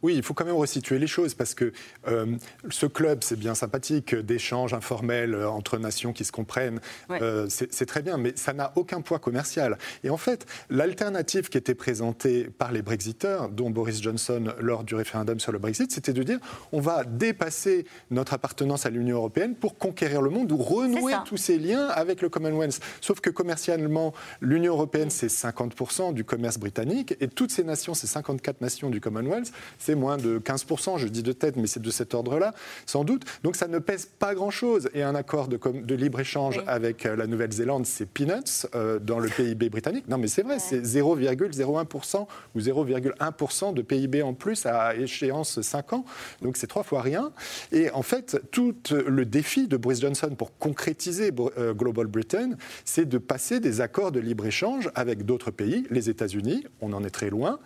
[0.02, 1.72] Oui, il faut quand même resituer les choses parce que
[2.08, 2.36] euh,
[2.70, 6.80] ce club, c'est bien sympathique, d'échanges informels euh, entre nations qui se comprennent,
[7.10, 9.78] euh, c'est très bien, mais ça n'a aucun poids commercial.
[10.04, 14.94] Et en fait, l'alternative qui était présentée par les Brexiteurs, dont Boris Johnson lors du
[14.94, 16.38] référendum sur le Brexit, c'était de dire
[16.72, 21.36] on va dépasser notre appartenance à l'Union européenne pour conquérir le monde ou renouer tous
[21.36, 22.80] ces liens avec le Commonwealth.
[23.00, 28.06] Sauf que commercialement, l'Union européenne, c'est 50% du commerce britannique et toutes ces nations, c'est
[28.06, 31.90] 54 nations du Commonwealth, c'est moins de 15%, je dis de tête, mais c'est de
[31.90, 32.54] cet ordre-là,
[32.86, 33.24] sans doute.
[33.42, 34.88] Donc ça ne pèse pas grand-chose.
[34.94, 39.28] Et un accord de, de libre-échange avec euh, la Nouvelle-Zélande, c'est peanuts euh, dans le
[39.28, 40.08] PIB britannique.
[40.08, 45.92] Non, mais c'est vrai, c'est 0,01% ou 0,1% de PIB en plus à échéance 5
[45.92, 46.04] ans.
[46.40, 47.32] Donc c'est trois fois rien.
[47.70, 52.50] Et en fait, tout le défi de Boris Johnson pour concrétiser euh, Global Britain,
[52.84, 57.10] c'est de passer des accords de libre-échange avec d'autres pays, les États-Unis, on en est
[57.10, 57.58] très loin,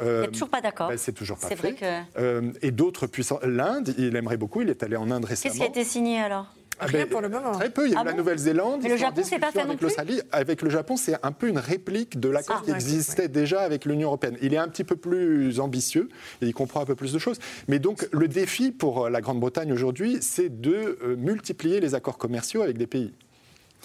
[0.00, 0.88] euh, toujours pas d'accord.
[0.88, 1.54] Ben, c'est toujours pas fait.
[1.54, 2.18] Vrai que...
[2.18, 3.40] euh, et d'autres puissants.
[3.42, 4.62] L'Inde, il aimerait beaucoup.
[4.62, 5.52] Il est allé en Inde récemment.
[5.52, 6.46] Qu'est-ce qui a été signé alors
[6.78, 7.52] ah Rien ben, pour le moment.
[7.52, 7.86] Très peu.
[7.86, 8.80] Il y a ah la Nouvelle-Zélande.
[8.82, 9.92] Mais le Japon, c'est pas fait non plus.
[10.32, 13.84] Avec le Japon, c'est un peu une réplique de l'accord ah, qui existait déjà avec
[13.84, 14.36] l'Union européenne.
[14.40, 16.08] Il est un petit peu plus ambitieux
[16.40, 17.38] et il comprend un peu plus de choses.
[17.68, 22.62] Mais donc, le défi pour la Grande-Bretagne aujourd'hui, c'est de euh, multiplier les accords commerciaux
[22.62, 23.12] avec des pays.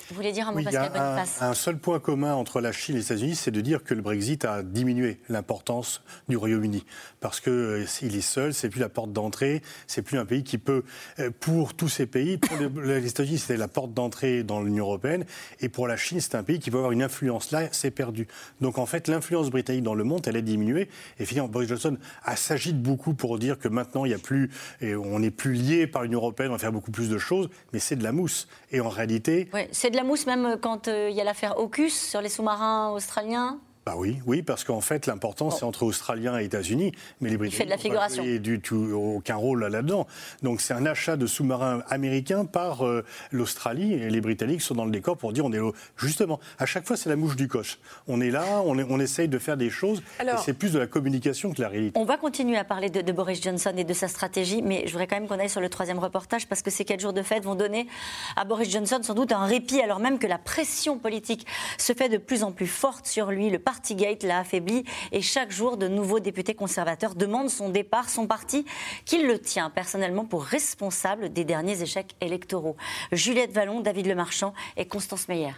[0.10, 2.96] Vous voulez dire un mot, oui, Pascal a un, seul point commun entre la Chine
[2.96, 6.86] et les États-Unis, c'est de dire que le Brexit a diminué l'importance du Royaume-Uni.
[7.20, 10.58] Parce qu'il euh, est seul, c'est plus la porte d'entrée, c'est plus un pays qui
[10.58, 10.84] peut,
[11.20, 15.26] euh, pour tous ces pays, pour les, États-Unis, c'était la porte d'entrée dans l'Union européenne,
[15.60, 17.52] et pour la Chine, c'est un pays qui peut avoir une influence.
[17.52, 18.28] Là, c'est perdu.
[18.62, 20.90] Donc en fait, l'influence britannique dans le monde, elle est diminuée.
[21.20, 21.98] Et finalement, Boris Johnson
[22.36, 25.88] s'agite beaucoup pour dire que maintenant, il y a plus, et on n'est plus lié
[25.88, 28.48] par l'Union européenne, on va faire beaucoup plus de choses, mais c'est de la mousse.
[28.72, 29.50] Et en réalité,
[29.88, 32.90] c'est de la mousse même quand euh, il y a l'affaire AUKUS sur les sous-marins
[32.90, 33.58] australiens
[33.88, 37.86] bah oui, oui, parce qu'en fait, l'important, c'est entre Australiens et États-Unis, mais les Britanniques
[37.86, 40.08] n'ont du tout aucun rôle là-dedans.
[40.44, 44.84] Donc c'est un achat de sous-marins américains par euh, l'Australie, et les Britanniques sont dans
[44.84, 45.62] le décor pour dire on est
[45.96, 46.42] justement.
[46.60, 47.80] À chaque fois, c'est la mouche du coche.
[48.10, 50.88] On est là, on, on essaye de faire des choses, et c'est plus de la
[50.88, 51.98] communication que la réalité.
[51.98, 55.08] On va continuer à parler de, Boris Johnson et de sa stratégie, mais je voudrais
[55.08, 57.46] quand même qu'on aille sur le troisième reportage, parce que ces quatre jours de fête
[57.46, 57.88] vont donner
[58.36, 62.10] à Boris Johnson sans doute un répit, alors même que la pression politique se fait
[62.10, 63.50] de plus en plus forte sur lui.
[63.50, 68.26] Le Partygate l'a affaibli et chaque jour, de nouveaux députés conservateurs demandent son départ, son
[68.26, 68.66] parti,
[69.06, 72.76] qu'il le tient personnellement pour responsable des derniers échecs électoraux.
[73.12, 75.52] Juliette Vallon, David Lemarchand et Constance Meyer.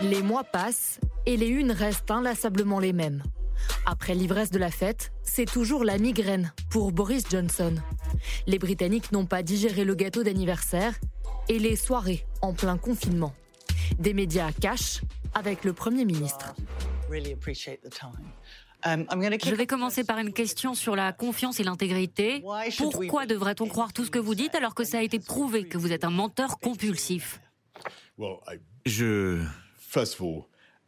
[0.00, 3.24] Les mois passent et les unes restent inlassablement les mêmes.
[3.86, 7.74] Après l'ivresse de la fête, c'est toujours la migraine pour Boris Johnson.
[8.46, 10.94] Les Britanniques n'ont pas digéré le gâteau d'anniversaire
[11.48, 13.34] et les soirées en plein confinement.
[13.98, 15.02] Des médias cachent
[15.34, 16.54] avec le Premier ministre.
[18.84, 19.06] Um,
[19.44, 22.44] Je vais commencer par une question sur la confiance et l'intégrité.
[22.78, 25.78] Pourquoi devrait-on croire tout ce que vous dites alors que ça a été prouvé que
[25.78, 27.40] vous êtes un menteur compulsif?
[28.84, 29.42] Je...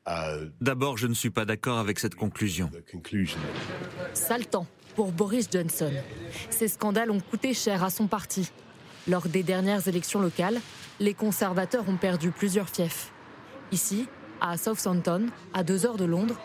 [0.08, 2.70] Uh, D'abord, je ne suis pas d'accord avec cette conclusion.
[4.14, 5.92] Sale temps pour Boris Johnson.
[6.50, 8.50] Ces scandales ont coûté cher à son parti.
[9.06, 10.60] Lors des dernières élections locales,
[11.00, 13.12] les conservateurs ont perdu plusieurs fiefs.
[13.72, 14.08] Ici,
[14.40, 16.36] à Southampton, à deux heures de Londres,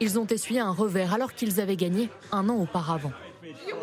[0.00, 3.12] ils ont essuyé un revers alors qu'ils avaient gagné un an auparavant.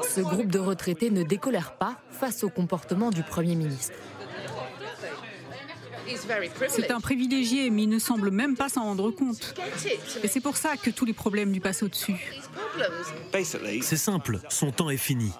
[0.04, 3.98] Ce groupe de retraités ne décolère pas face au comportement du Premier ministre.
[6.70, 9.56] C'est un privilégié, mais il ne semble même pas s'en rendre compte.
[10.24, 12.16] Et c'est pour ça que tous les problèmes lui passent au-dessus.
[13.82, 15.32] C'est simple, son temps est fini.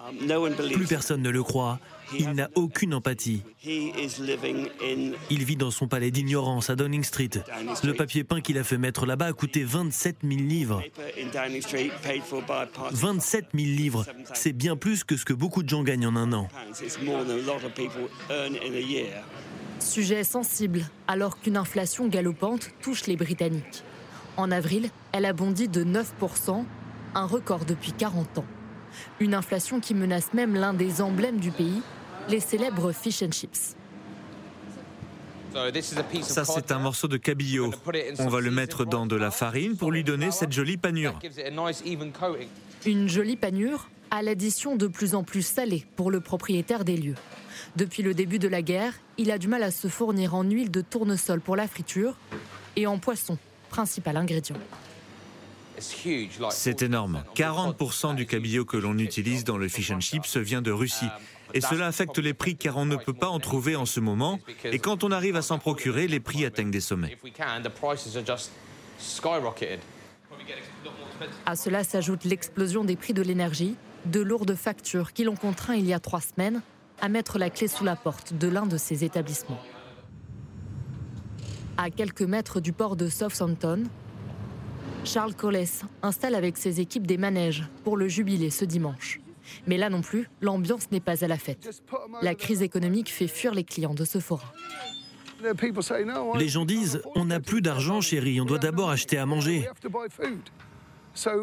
[0.72, 1.78] Plus personne ne le croit.
[2.16, 3.42] Il n'a aucune empathie.
[3.64, 7.30] Il vit dans son palais d'ignorance à Downing Street.
[7.82, 10.82] Le papier peint qu'il a fait mettre là-bas a coûté 27 000 livres.
[12.92, 16.32] 27 000 livres, c'est bien plus que ce que beaucoup de gens gagnent en un
[16.32, 16.48] an.
[19.80, 23.82] Sujet sensible, alors qu'une inflation galopante touche les Britanniques.
[24.36, 26.64] En avril, elle a bondi de 9%,
[27.14, 28.44] un record depuis 40 ans.
[29.20, 31.82] Une inflation qui menace même l'un des emblèmes du pays,
[32.28, 33.76] les célèbres fish and chips.
[36.22, 37.70] Ça, c'est un morceau de cabillaud.
[38.18, 41.18] On va le mettre dans de la farine pour lui donner cette jolie panure.
[42.84, 47.14] Une jolie panure à l'addition de plus en plus salée pour le propriétaire des lieux.
[47.76, 50.70] Depuis le début de la guerre, il a du mal à se fournir en huile
[50.70, 52.14] de tournesol pour la friture
[52.76, 53.38] et en poisson,
[53.70, 54.56] principal ingrédient.
[55.78, 57.22] C'est énorme.
[57.34, 61.08] 40% du cabillaud que l'on utilise dans le fish and chips vient de Russie.
[61.54, 64.38] Et cela affecte les prix car on ne peut pas en trouver en ce moment.
[64.64, 67.16] Et quand on arrive à s'en procurer, les prix atteignent des sommets.
[71.46, 73.76] À cela s'ajoute l'explosion des prix de l'énergie,
[74.06, 76.62] de lourdes factures qui l'ont contraint il y a trois semaines
[77.00, 79.60] à mettre la clé sous la porte de l'un de ses établissements.
[81.76, 83.84] À quelques mètres du port de Southampton,
[85.04, 85.66] Charles Colles
[86.02, 89.20] installe avec ses équipes des manèges pour le jubilé ce dimanche.
[89.66, 91.82] Mais là non plus, l'ambiance n'est pas à la fête.
[92.22, 94.48] La crise économique fait fuir les clients de ce forum.
[96.38, 99.68] Les gens disent On n'a plus d'argent, chérie, on doit d'abord acheter à manger.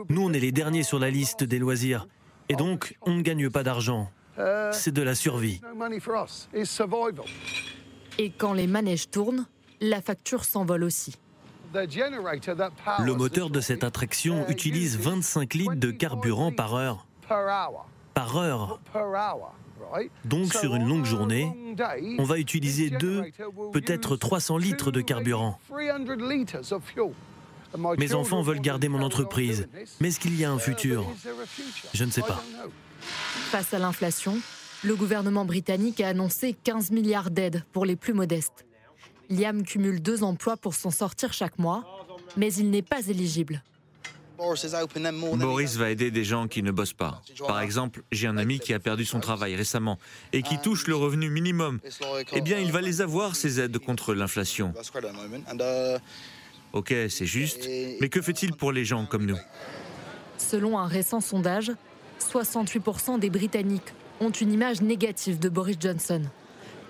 [0.09, 2.07] Nous, on est les derniers sur la liste des loisirs.
[2.49, 4.09] Et donc, on ne gagne pas d'argent.
[4.71, 5.61] C'est de la survie.
[8.19, 9.45] Et quand les manèges tournent,
[9.81, 11.15] la facture s'envole aussi.
[11.73, 17.07] Le moteur de cette attraction utilise 25 litres de carburant par heure.
[18.13, 18.79] Par heure.
[20.25, 21.75] Donc sur une longue journée,
[22.17, 23.25] on va utiliser 2,
[23.71, 25.59] peut-être 300 litres de carburant.
[27.97, 29.67] Mes enfants veulent garder mon entreprise,
[29.99, 31.05] mais est-ce qu'il y a un futur?
[31.93, 32.41] Je ne sais pas.
[33.51, 34.37] Face à l'inflation,
[34.83, 38.65] le gouvernement britannique a annoncé 15 milliards d'aides pour les plus modestes.
[39.29, 41.83] Liam cumule deux emplois pour s'en sortir chaque mois,
[42.35, 43.63] mais il n'est pas éligible.
[44.37, 47.21] Boris va aider des gens qui ne bossent pas.
[47.47, 49.99] Par exemple, j'ai un ami qui a perdu son travail récemment
[50.33, 51.79] et qui touche le revenu minimum.
[52.33, 54.73] Eh bien, il va les avoir, ces aides contre l'inflation.
[56.73, 57.69] Ok, c'est juste,
[58.01, 59.37] mais que fait-il pour les gens comme nous?
[60.37, 61.71] Selon un récent sondage,
[62.23, 66.21] 68% des Britanniques ont une image négative de Boris Johnson.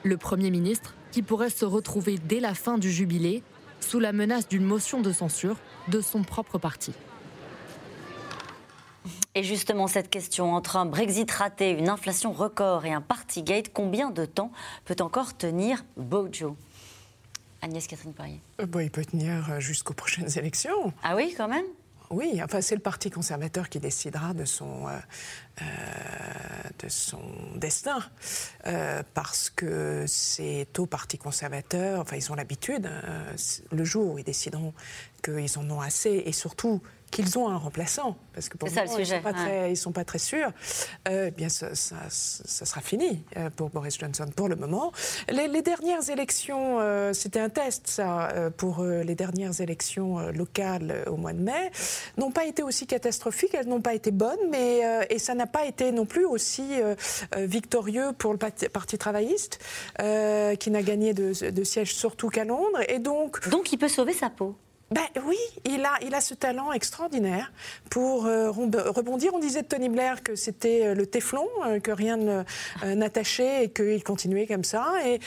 [0.04, 3.44] Le Premier ministre, qui pourrait se retrouver dès la fin du jubilé
[3.80, 5.58] sous la menace d'une motion de censure
[5.88, 6.94] de son propre parti.
[9.36, 14.12] Et justement, cette question entre un Brexit raté, une inflation record et un Partygate, combien
[14.12, 14.52] de temps
[14.86, 16.56] peut encore tenir Bojo?
[17.62, 18.42] Agnès Catherine Parier.
[18.62, 20.94] Euh, il peut tenir euh, jusqu'aux prochaines élections.
[21.02, 21.66] Ah oui, quand même?
[22.14, 25.64] Oui, enfin, c'est le Parti conservateur qui décidera de son, euh,
[26.88, 27.22] son
[27.56, 28.00] destin,
[29.14, 32.90] parce que c'est au Parti conservateur, enfin, ils ont l'habitude,
[33.72, 34.74] le jour où ils décideront
[35.24, 36.82] qu'ils en ont assez, et surtout
[37.14, 40.52] qu'ils ont un remplaçant, parce que pour le moment, ils ne sont, pas très sûrs,
[41.08, 44.92] euh, eh bien, ça, sera fini euh, pour Boris Johnson pour le moment.
[45.30, 51.34] Les, dernières élections, euh, c'était un test, ça, pour les dernières élections locales au mois
[51.34, 51.72] de mai,
[52.18, 55.66] n'ont pas été aussi catastrophiques, elles n'ont pas été bonnes, mais, et ça n'a pas
[55.66, 56.64] été non plus aussi
[57.38, 59.60] victorieux pour le Parti, travailliste,
[60.00, 62.80] qui n'a gagné de, de sièges surtout qu'à Londres.
[62.90, 64.56] Et donc, donc il peut sauver sa peau
[64.94, 67.52] ben oui, il a, il a ce talent extraordinaire
[67.90, 69.34] pour euh, rebondir.
[69.34, 72.44] On disait de Tony Blair que c'était euh, le téflon, euh, que rien
[72.86, 74.94] n'attachait et qu'il continuait comme ça.
[75.06, 75.20] Et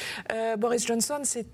[0.57, 1.47] Boris Johnson, c'est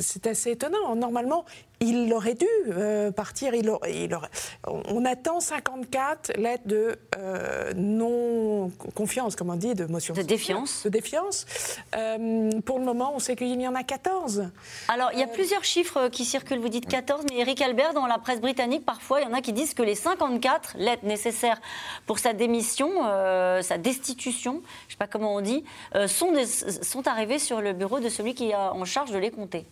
[0.00, 0.94] c'est assez étonnant.
[0.96, 1.44] Normalement,
[1.80, 3.54] il aurait dû euh, partir.
[3.54, 4.18] Il il
[4.66, 10.14] on attend 54 lettres de euh, non-confiance, comme on dit, de motion.
[10.14, 10.84] De défiance.
[10.84, 11.46] De défiance.
[11.96, 14.50] Euh, pour le moment, on sait qu'il y en a 14.
[14.88, 16.60] Alors, il y a plusieurs chiffres qui circulent.
[16.60, 19.40] Vous dites 14, mais Eric Albert, dans la presse britannique, parfois, il y en a
[19.40, 21.60] qui disent que les 54 lettres nécessaires
[22.06, 22.90] pour sa démission,
[23.62, 25.64] sa destitution, je ne sais pas comment on dit,
[26.06, 26.32] sont,
[26.82, 29.64] sont arrivées sur le bureau de celui qui est en charge de les compter.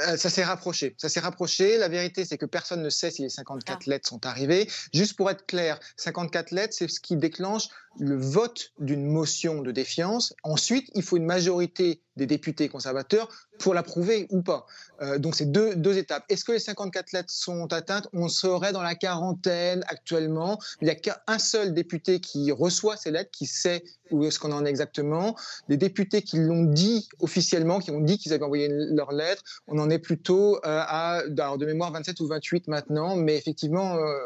[0.00, 0.94] Euh, ça s'est rapproché.
[0.98, 1.78] Ça s'est rapproché.
[1.78, 3.90] La vérité, c'est que personne ne sait si les 54 ah.
[3.90, 4.68] lettres sont arrivées.
[4.92, 7.68] Juste pour être clair, 54 lettres, c'est ce qui déclenche
[7.98, 10.34] le vote d'une motion de défiance.
[10.42, 13.28] Ensuite, il faut une majorité des députés conservateurs
[13.58, 14.66] pour l'approuver ou pas.
[15.02, 16.24] Euh, donc c'est deux, étapes.
[16.28, 18.08] Est-ce que les 54 lettres sont atteintes?
[18.12, 20.58] On serait dans la quarantaine actuellement.
[20.80, 24.52] Il n'y a qu'un seul député qui reçoit ces lettres, qui sait où est-ce qu'on
[24.52, 25.36] en est exactement.
[25.68, 29.78] Les députés qui l'ont dit officiellement, qui ont dit qu'ils avaient envoyé leurs lettres, on
[29.78, 33.16] en est plutôt euh, à, de mémoire, 27 ou 28 maintenant.
[33.16, 33.96] Mais effectivement...
[33.96, 34.18] Euh,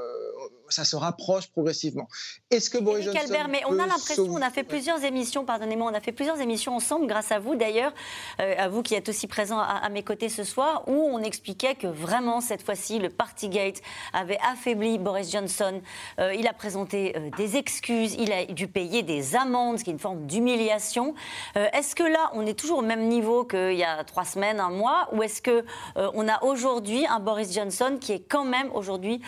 [0.71, 2.09] ça se rapproche progressivement.
[2.51, 5.91] Est-ce que Boris Johnson Albert, mais on a l'impression, on a fait plusieurs émissions, pardonnez-moi,
[5.91, 7.93] on a fait plusieurs émissions ensemble, grâce à vous d'ailleurs,
[8.41, 11.75] euh, à vous qui êtes aussi présent à, mes côtés ce soir, où on expliquait
[11.75, 13.81] que vraiment cette fois-ci, le Partygate
[14.13, 15.81] avait affaibli Boris Johnson.
[16.19, 19.91] Euh, il a présenté euh, des excuses, il a dû payer des amendes, ce qui
[19.91, 21.15] est une forme d'humiliation.
[21.55, 24.71] est-ce que là, on est toujours au même niveau qu'il y a trois semaines, un
[24.71, 25.65] mois, ou est-ce que
[25.97, 29.21] on a aujourd'hui un Boris Johnson qui est quand même aujourd'hui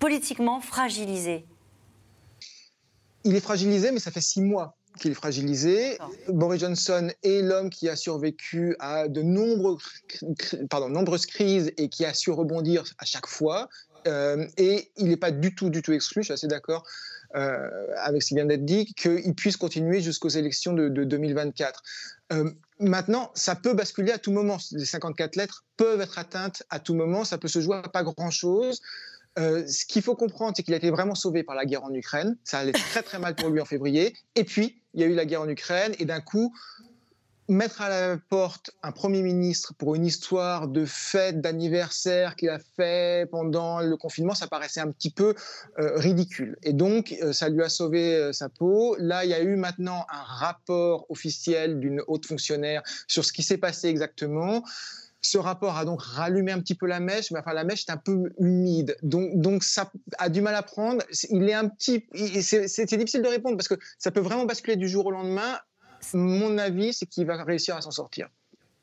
[0.00, 1.44] politiquement fragilisé
[3.24, 5.98] Il est fragilisé, mais ça fait six mois qu'il est fragilisé.
[6.28, 9.78] Boris Johnson est l'homme qui a survécu à de nombreux,
[10.68, 13.68] pardon, nombreuses crises et qui a su rebondir à chaque fois.
[14.06, 16.84] Euh, et il n'est pas du tout, du tout exclu, je suis assez d'accord
[17.36, 17.68] euh,
[17.98, 21.82] avec ce qui vient d'être dit, qu'il puisse continuer jusqu'aux élections de, 2024.
[22.32, 24.58] Euh, maintenant, ça peut basculer à tout moment.
[24.72, 27.24] Les 54 lettres peuvent être atteintes à tout moment.
[27.24, 28.80] Ça peut se jouer à pas grand-chose.
[29.66, 32.36] Ce qu'il faut comprendre, c'est qu'il a été vraiment sauvé par la guerre en Ukraine.
[32.44, 34.14] Ça allait très très mal pour lui en février.
[34.34, 35.94] Et puis, il y a eu la guerre en Ukraine.
[35.98, 36.52] Et d'un coup,
[37.50, 42.60] mettre à la porte un Premier ministre pour une histoire de fête, d'anniversaire qu'il a
[42.76, 45.34] fait pendant le confinement, ça paraissait un petit peu
[45.78, 46.56] euh, ridicule.
[46.62, 48.96] Et donc, euh, ça lui a sauvé euh, sa peau.
[48.98, 53.42] Là, il y a eu maintenant un rapport officiel d'une haute fonctionnaire sur ce qui
[53.42, 54.62] s'est passé exactement.
[55.22, 57.92] Ce rapport a donc rallumé un petit peu la mèche, mais enfin la mèche est
[57.92, 61.02] un peu humide, donc, donc ça a du mal à prendre.
[61.28, 64.88] Il est un petit, c'est difficile de répondre parce que ça peut vraiment basculer du
[64.88, 65.58] jour au lendemain
[66.14, 68.28] mon avis, c'est qu'il va réussir à s'en sortir.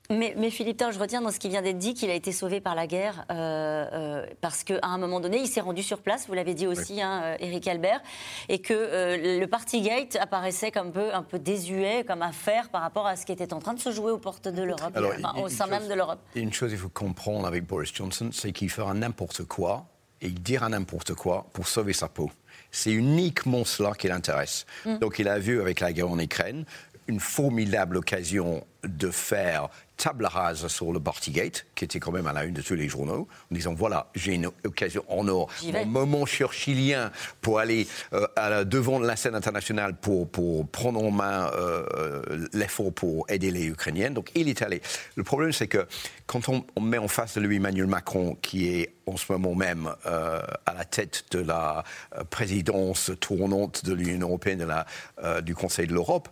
[0.09, 2.61] Mais, mais, Philippe je retiens dans ce qui vient d'être dit qu'il a été sauvé
[2.61, 6.27] par la guerre euh, euh, parce qu'à un moment donné, il s'est rendu sur place,
[6.27, 8.01] vous l'avez dit aussi, hein, Eric Albert,
[8.47, 12.81] et que euh, le Partygate apparaissait comme un peu, un peu désuet comme affaire par
[12.81, 14.97] rapport à ce qui était en train de se jouer aux portes de l'Europe,
[15.41, 16.19] au sein même de l'Europe.
[16.35, 19.87] Une chose qu'il faut comprendre avec Boris Johnson, c'est qu'il fera n'importe quoi
[20.21, 22.31] et il dira n'importe quoi pour sauver sa peau.
[22.71, 24.65] C'est uniquement cela qui l'intéresse.
[24.85, 24.97] Mm.
[24.97, 26.65] Donc il a vu avec la guerre en Ukraine
[27.07, 32.33] une formidable occasion de faire table rase sur le Partygate, qui était quand même à
[32.33, 35.85] la une de tous les journaux, en disant voilà, j'ai une occasion en or, mon
[35.85, 37.11] moment churchillien
[37.41, 42.21] pour aller euh, devant la scène internationale pour, pour prendre en main euh,
[42.53, 44.13] l'effort pour aider les Ukrainiennes.
[44.13, 44.81] Donc il est allé.
[45.15, 45.87] Le problème, c'est que
[46.27, 49.89] quand on, met en face de lui Emmanuel Macron, qui est en ce moment même
[50.05, 51.83] euh, à la tête de la
[52.29, 56.29] présidence tournante de l'Union européenne, de la, du Conseil de l'Europe,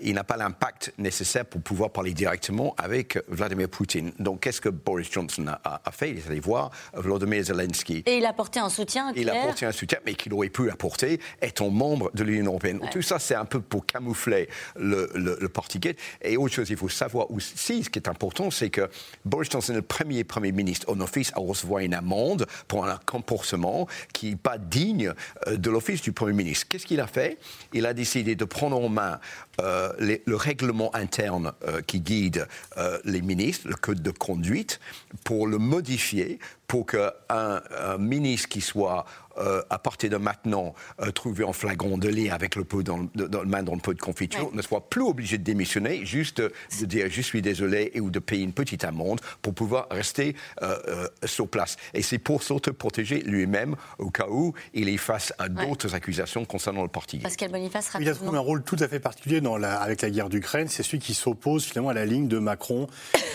[0.00, 4.12] il n'a pas l'impact nécessaire pour pouvoir parler directement avec Vladimir Poutine.
[4.18, 6.10] Donc, qu'est-ce que Boris Johnson a, fait?
[6.10, 8.04] Il est allé voir Vladimir Zelensky.
[8.06, 10.70] Et il a apporté un soutien Il a apporté un soutien, mais qu'il aurait pu
[10.70, 12.80] apporter étant membre de l'Union européenne.
[12.92, 15.38] Tout ça, c'est un peu pour camoufler le, le.
[16.22, 18.88] Et autre chose, il faut savoir aussi, ce qui est important, c'est que
[19.24, 22.98] Boris Johnson est le premier Premier ministre en office à recevoir une amende pour un
[23.06, 25.12] comportement qui n'est pas digne
[25.46, 26.66] euh, de l'office du Premier ministre.
[26.68, 27.38] Qu'est-ce qu'il a fait?
[27.72, 29.20] Il a décidé de prendre en main
[29.60, 34.80] euh, le règlement interne euh, qui guide euh, les ministres, le code de conduite,
[35.24, 39.04] pour le modifier pour qu'un un ministre qui soit
[39.38, 43.44] euh, à partir de maintenant euh, trouvé en flagrant délit avec le pot dans, dans,
[43.44, 47.06] main dans le pot de confiture ne soit plus obligé de démissionner, juste de dire
[47.10, 51.48] je suis désolé et ou de payer une petite amende pour pouvoir rester euh, sur
[51.48, 51.76] place.
[51.94, 56.82] Et c'est pour s'auto-protéger lui-même au cas où il est face à d'autres accusations concernant
[56.82, 57.18] le parti.
[57.18, 60.10] Pascal Boniface, Il a trouvé un rôle tout à fait particulier dans la, avec la
[60.10, 60.68] guerre d'Ukraine.
[60.68, 62.86] C'est celui qui s'oppose finalement à la ligne de Macron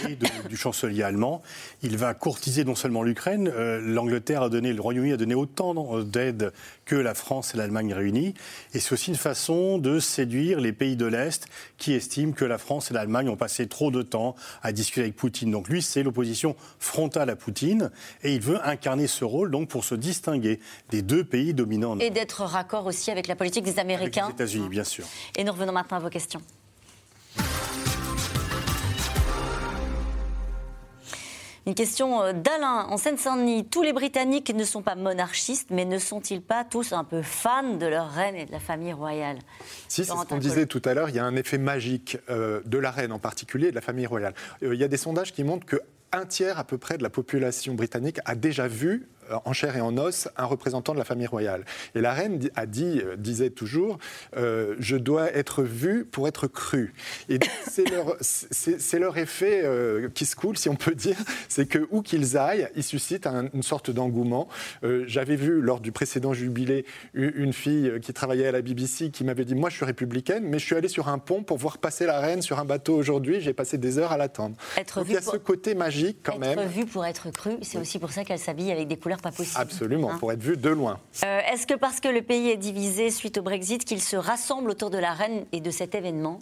[0.08, 1.41] et du chancelier allemand.
[1.82, 6.53] Il va courtiser non seulement l'Ukraine, l'Angleterre a donné, le Royaume-Uni a donné autant d'aide
[6.85, 8.33] que la France et l'Allemagne réunies.
[8.73, 12.57] Et c'est aussi une façon de séduire les pays de l'Est qui estiment que la
[12.57, 15.51] France et l'Allemagne ont passé trop de temps à discuter avec Poutine.
[15.51, 17.91] Donc lui, c'est l'opposition frontale à Poutine
[18.23, 20.59] et il veut incarner ce rôle donc pour se distinguer
[20.89, 21.97] des deux pays dominants.
[21.99, 24.25] Et d'être raccord aussi avec la politique des Américains.
[24.25, 25.05] Avec les États-Unis, bien sûr.
[25.37, 26.41] Et nous revenons maintenant à vos questions.
[31.70, 33.65] Une question euh, d'Alain en Seine-Saint-Denis.
[33.65, 37.76] Tous les Britanniques ne sont pas monarchistes, mais ne sont-ils pas tous un peu fans
[37.76, 39.38] de leur reine et de la famille royale?
[39.88, 42.61] Si, c'est ce qu'on disait tout à l'heure, il y a un effet magique euh,
[42.65, 44.34] de la reine en particulier et de la famille royale.
[44.63, 45.80] Euh, il y a des sondages qui montrent que
[46.11, 49.07] un tiers à peu près de la population britannique a déjà vu
[49.45, 51.65] en chair et en os un représentant de la famille royale.
[51.95, 53.97] Et la reine a dit, euh, disait toujours,
[54.38, 56.93] euh, je dois être vue pour être crue.
[57.30, 59.63] Et c'est leur, c'est, leur effet
[60.13, 61.17] qui se coule, si on peut dire,
[61.47, 64.47] c'est que où qu'ils aillent, ils suscitent une sorte d'engouement.
[65.05, 69.45] j'avais vu lors du précédent jubilé une fille qui travaillait à la BBC qui m'avait
[69.45, 72.05] dit, moi je suis républicaine, mais je suis allée sur un pont pour voir passer
[72.05, 73.41] la reine sur un bateau aujourd'hui.
[73.41, 74.55] J'ai passé des heures à l'attendre.
[74.95, 76.57] Donc il y a ce côté magique quand même.
[76.59, 79.32] Être vue pour être crue, c'est aussi pour ça qu'elle s'habille avec des couleurs pas
[79.32, 79.59] possible.
[79.59, 80.17] Absolument, hein.
[80.20, 80.99] pour être vu de loin.
[81.24, 84.70] Euh, est-ce que parce que le pays est divisé suite au Brexit, qu'il se rassemble
[84.70, 86.39] autour de la reine et de cet événement?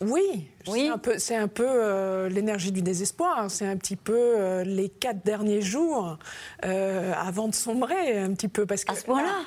[0.00, 0.90] Oui, oui.
[1.18, 3.50] c'est un peu, euh, l'énergie du désespoir.
[3.50, 6.18] C'est un petit peu euh, les quatre derniers jours
[6.62, 8.92] avant de sombrer, un petit peu parce que.
[8.92, 9.44] À ce point-là.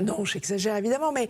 [0.00, 1.28] Non, j'exagère évidemment, mais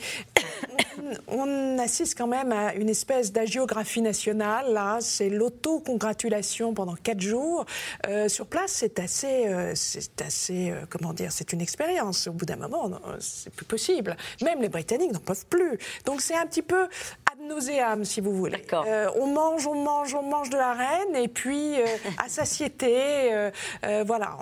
[1.28, 4.72] on assiste quand même à une espèce d'agiographie nationale.
[4.72, 7.64] Là, c'est l'autocongratulation pendant quatre jours.
[8.06, 12.26] Euh, sur place, c'est assez, euh, c'est assez, euh, comment dire, c'est une expérience.
[12.28, 14.16] Au bout d'un moment, c'est plus possible.
[14.42, 15.78] Même les Britanniques n'en peuvent plus.
[16.04, 16.88] Donc c'est un petit peu
[17.48, 18.64] nauséam, si vous voulez.
[18.72, 21.86] Euh, on mange, on mange, on mange de la reine, et puis euh,
[22.18, 24.36] à satiété, euh, voilà,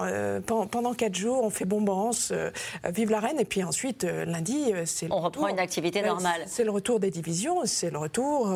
[0.46, 2.32] pendant quatre jours, on fait bombance,
[2.92, 6.42] vive la reine, et puis ensuite, lundi, c'est On reprend une activité normale.
[6.46, 8.54] C'est le retour des divisions, c'est le retour,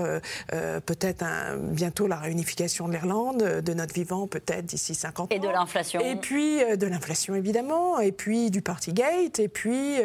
[0.51, 1.25] peut-être
[1.59, 5.35] bientôt la réunification de l'Irlande, de notre vivant, peut-être d'ici 50 ans.
[5.35, 6.01] Et de l'inflation.
[6.01, 9.97] Et puis de l'inflation, évidemment, et puis du Partygate, et puis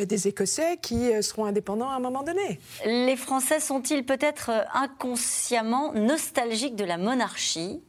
[0.00, 2.60] des Écossais qui seront indépendants à un moment donné.
[2.84, 7.80] Les Français sont-ils peut-être euh, inconsciemment nostalgiques de la monarchie?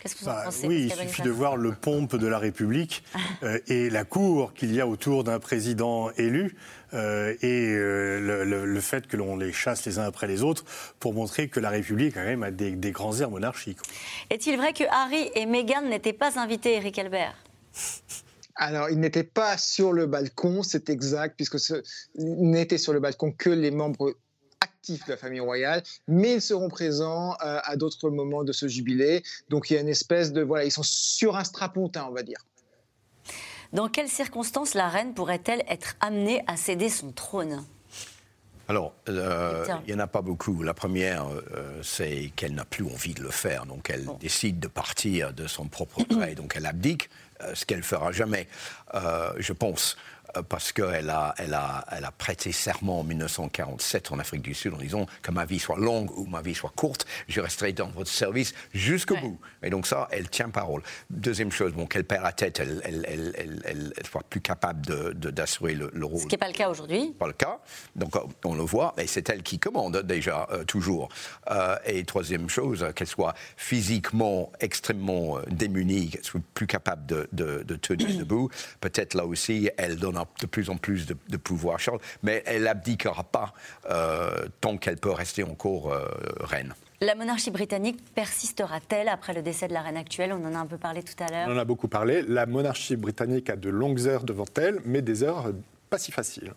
[0.00, 0.68] Qu'est-ce que vous en bah, pensez?
[0.68, 3.02] Oui, il suffit de voir le pompe de la République
[3.42, 6.56] euh, et la cour qu'il y a autour d'un président élu.
[6.94, 10.64] Euh, et le, fait que l'on les chasse les uns après les autres
[11.00, 13.78] pour montrer que la République quand même a des, des grands airs monarchiques.
[14.30, 17.34] Est-il vrai que Harry et Meghan n'étaient pas invités, Eric Albert?
[18.54, 21.82] Alors, ils n'étaient pas sur le balcon, c'est exact, puisque ce
[22.16, 24.14] n'étaient sur le balcon que les membres
[24.86, 28.68] actifs de la famille royale, mais ils seront présents euh, à d'autres moments de ce
[28.68, 29.22] jubilé.
[29.48, 32.22] Donc, il y a une espèce de voilà, ils sont sur un strapontin, on va
[32.22, 32.38] dire.
[33.72, 37.64] Dans quelles circonstances la reine pourrait-elle être amenée à céder son trône?
[38.68, 40.62] Alors, euh, il n'y en a pas beaucoup.
[40.62, 43.66] La première, euh, c'est qu'elle n'a plus envie de le faire.
[43.66, 46.34] Donc, elle décide de partir de son propre gré.
[46.36, 47.08] donc, elle abdique.
[47.42, 48.48] Euh, ce qu'elle fera jamais,
[48.94, 49.96] euh, je pense.
[50.36, 54.54] Euh, parce qu'elle a, elle a, elle a prêté serment en 1947 en Afrique du
[54.54, 57.72] Sud en disant que ma vie soit longue ou ma vie soit courte, je resterai
[57.72, 59.40] dans votre service jusqu'au bout.
[59.62, 60.82] Et donc ça, elle tient parole.
[61.10, 63.04] Deuxième chose, bon, qu'elle perd la tête, elle, elle,
[63.36, 66.20] elle, elle, soit plus capable d'assurer de, le, rôle.
[66.20, 67.14] Ce qui n'est pas le cas aujourd'hui.
[67.18, 67.58] Pas le cas.
[67.94, 68.14] Donc
[68.44, 71.08] on le voit, et c'est elle qui commande déjà, euh, toujours.
[71.50, 77.62] Euh, et troisième chose, qu'elle soit physiquement extrêmement démunie, qu'elle soit plus capable de, de,
[77.62, 78.50] de tenir debout.
[78.80, 83.24] Peut-être là aussi, elle donne de plus en plus de, pouvoir, Charles, mais elle n'abdiquera
[83.24, 83.52] pas
[83.90, 86.06] euh, tant qu'elle peut rester encore euh,
[86.40, 86.74] reine.
[87.00, 90.32] La monarchie britannique persistera-t-elle après le décès de la reine actuelle?
[90.32, 91.46] On en a un peu parlé tout à l'heure.
[91.48, 92.22] On en a beaucoup parlé.
[92.22, 95.52] La monarchie britannique a de longues heures devant elle, mais des heures
[95.90, 96.52] pas si faciles.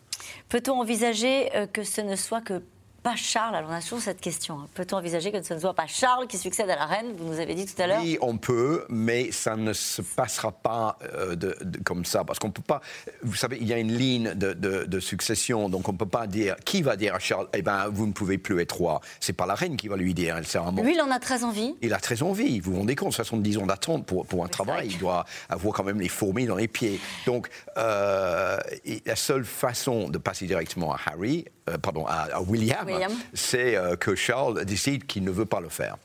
[0.48, 2.62] Peut-on envisager euh, que ce ne soit que
[3.00, 4.60] pas Charles Alors on a toujours cette question.
[4.60, 4.68] Hein.
[4.74, 7.40] Peut-on envisager que ce ne soit pas Charles qui succède à la reine Vous nous
[7.40, 8.02] avez dit tout à l'heure.
[8.02, 12.24] Oui, on peut, mais ça ne se passera pas euh, de, comme ça.
[12.24, 12.82] Parce qu'on peut pas.
[13.24, 16.56] Vous savez, il y a une ligne de, succession, donc on ne peut pas dire.
[16.66, 19.46] Qui va dire à Charles Eh bien, vous ne pouvez plus être roi C'est pas
[19.46, 20.36] la reine qui va lui dire.
[20.38, 21.76] Elle sert un Lui, il en a très envie.
[21.82, 22.60] Il a très envie.
[22.60, 24.90] Vous vous rendez compte 70 ans d'attente pour, pour un travail.
[24.92, 27.00] Il doit avoir quand même les fourmis dans les pieds.
[27.26, 28.58] Donc, euh,
[29.06, 32.89] la seule façon de passer directement à Harry, euh, pardon, à, William,
[33.34, 35.98] c'est euh, que Charles décide qu'il ne veut pas le faire.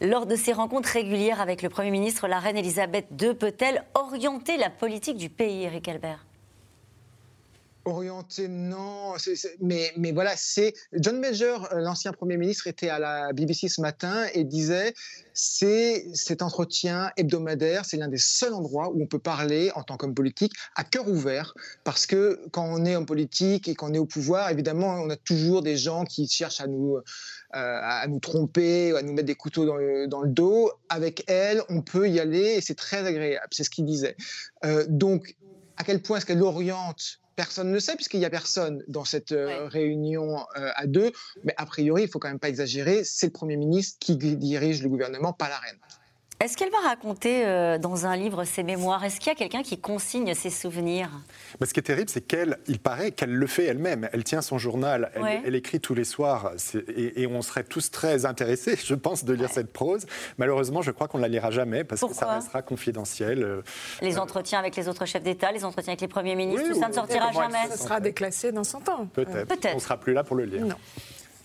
[0.00, 4.56] Lors de ses rencontres régulières avec le Premier ministre, la reine Elisabeth II peut-elle orienter
[4.56, 6.24] la politique du pays, Eric Albert?
[7.90, 9.14] Orienté, non.
[9.60, 10.74] mais, mais voilà, c'est.
[10.92, 14.94] John Major, euh, l'ancien Premier ministre, était à la BBC ce matin et disait
[15.34, 19.96] c'est cet entretien hebdomadaire, c'est l'un des seuls endroits où on peut parler en tant
[19.96, 21.54] qu'homme politique à cœur ouvert.
[21.82, 25.16] Parce que quand on est homme politique et qu'on est au pouvoir, évidemment, on a
[25.16, 27.00] toujours des gens qui cherchent à nous, euh,
[27.52, 30.70] à nous tromper, à nous mettre des couteaux dans le, dos.
[30.90, 33.48] Avec elle, on peut y aller et c'est très agréable.
[33.50, 34.16] C'est ce qu'il disait.
[34.64, 35.34] Euh, donc,
[35.76, 39.32] à quel point est-ce qu'elle oriente Personne ne sait puisqu'il n'y a personne dans cette
[39.32, 41.10] euh, réunion euh, à deux.
[41.42, 44.82] Mais a priori, il faut quand même pas exagérer, c'est le Premier ministre qui dirige
[44.82, 45.78] le gouvernement, pas la reine.
[46.42, 49.04] Est-ce qu'elle va raconter euh, dans un livre ses mémoires?
[49.04, 51.10] Est-ce qu'il y a quelqu'un qui consigne ses souvenirs?
[51.60, 54.08] Mais Ce qui est terrible, c'est qu'elle, il paraît qu'elle le fait elle-même.
[54.14, 55.12] Elle tient son journal,
[55.44, 56.52] elle, écrit tous les soirs,
[56.96, 60.06] et, on serait tous très intéressés, je pense, de lire cette prose.
[60.38, 63.44] Malheureusement, je crois qu'on ne la lira jamais parce que ça restera confidentiel.
[63.44, 63.60] Euh,
[64.00, 66.88] les euh, entretiens avec les autres chefs d'État, les entretiens avec les premiers ministres, ça
[66.88, 67.68] ne sortira jamais.
[67.68, 69.06] Ça sera déclassé dans 100 ans.
[69.12, 69.46] Peut-être.
[69.46, 70.64] Peut on ne sera plus là pour le lire.
[70.64, 70.76] Non.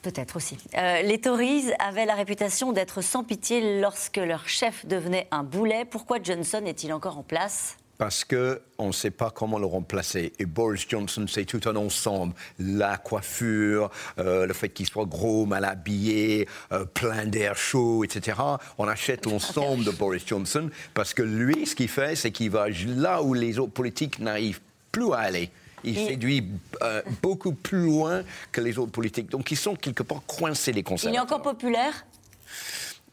[0.06, 0.56] Peut-être aussi.
[0.78, 5.84] Euh, les Tories avaient la réputation d'être sans pitié lorsque leur chef devenait un boulet.
[5.84, 7.76] Pourquoi Johnson est-il encore en place?
[7.98, 10.32] Parce qu'on ne sait pas comment le remplacer.
[10.38, 12.36] Et Boris Johnson, c'est tout un ensemble.
[12.60, 13.90] La coiffure,
[14.20, 18.38] euh, le fait qu'il soit gros, mal habillé, euh, plein d'air chaud, etc.
[18.78, 22.68] On achète l'ensemble de Boris Johnson parce que lui, ce qu'il fait, c'est qu'il va
[22.70, 25.50] là où les autres politiques n'arrivent plus à aller
[25.86, 26.48] il séduit
[26.82, 29.30] euh, beaucoup plus loin que les autres politiques.
[29.30, 31.14] Donc ils sont quelque part coincés, les conservateurs.
[31.14, 32.06] Il est encore populaire?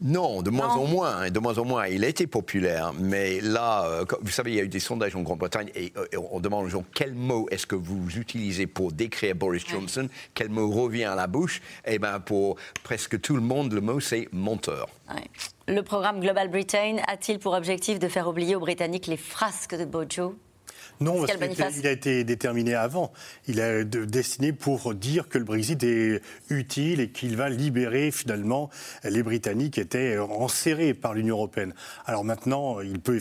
[0.04, 1.86] Non, de moins en moins, de moins en moins.
[1.86, 5.14] Il a été populaire, mais là, euh, vous savez, il y a eu des sondages
[5.14, 8.90] en Grande-Bretagne et, euh, on demande aux gens quel mot est-ce que vous utilisez pour
[8.90, 11.58] décrire Boris Johnson, quel mot revient à la bouche?
[11.86, 14.88] Et eh bien, pour presque tout le monde, le mot c'est menteur.
[15.68, 19.84] Le programme Global Britain a-t-il pour objectif de faire oublier aux Britanniques les frasques de
[19.84, 20.34] Bojo?
[21.02, 23.12] Non, parce qu'il a été déterminé avant.
[23.48, 28.70] Il est destiné pour dire que le Brexit est utile et qu'il va libérer finalement
[29.04, 31.74] les Britanniques qui étaient enserrés par l'Union européenne.
[32.06, 33.18] Alors maintenant, il peut,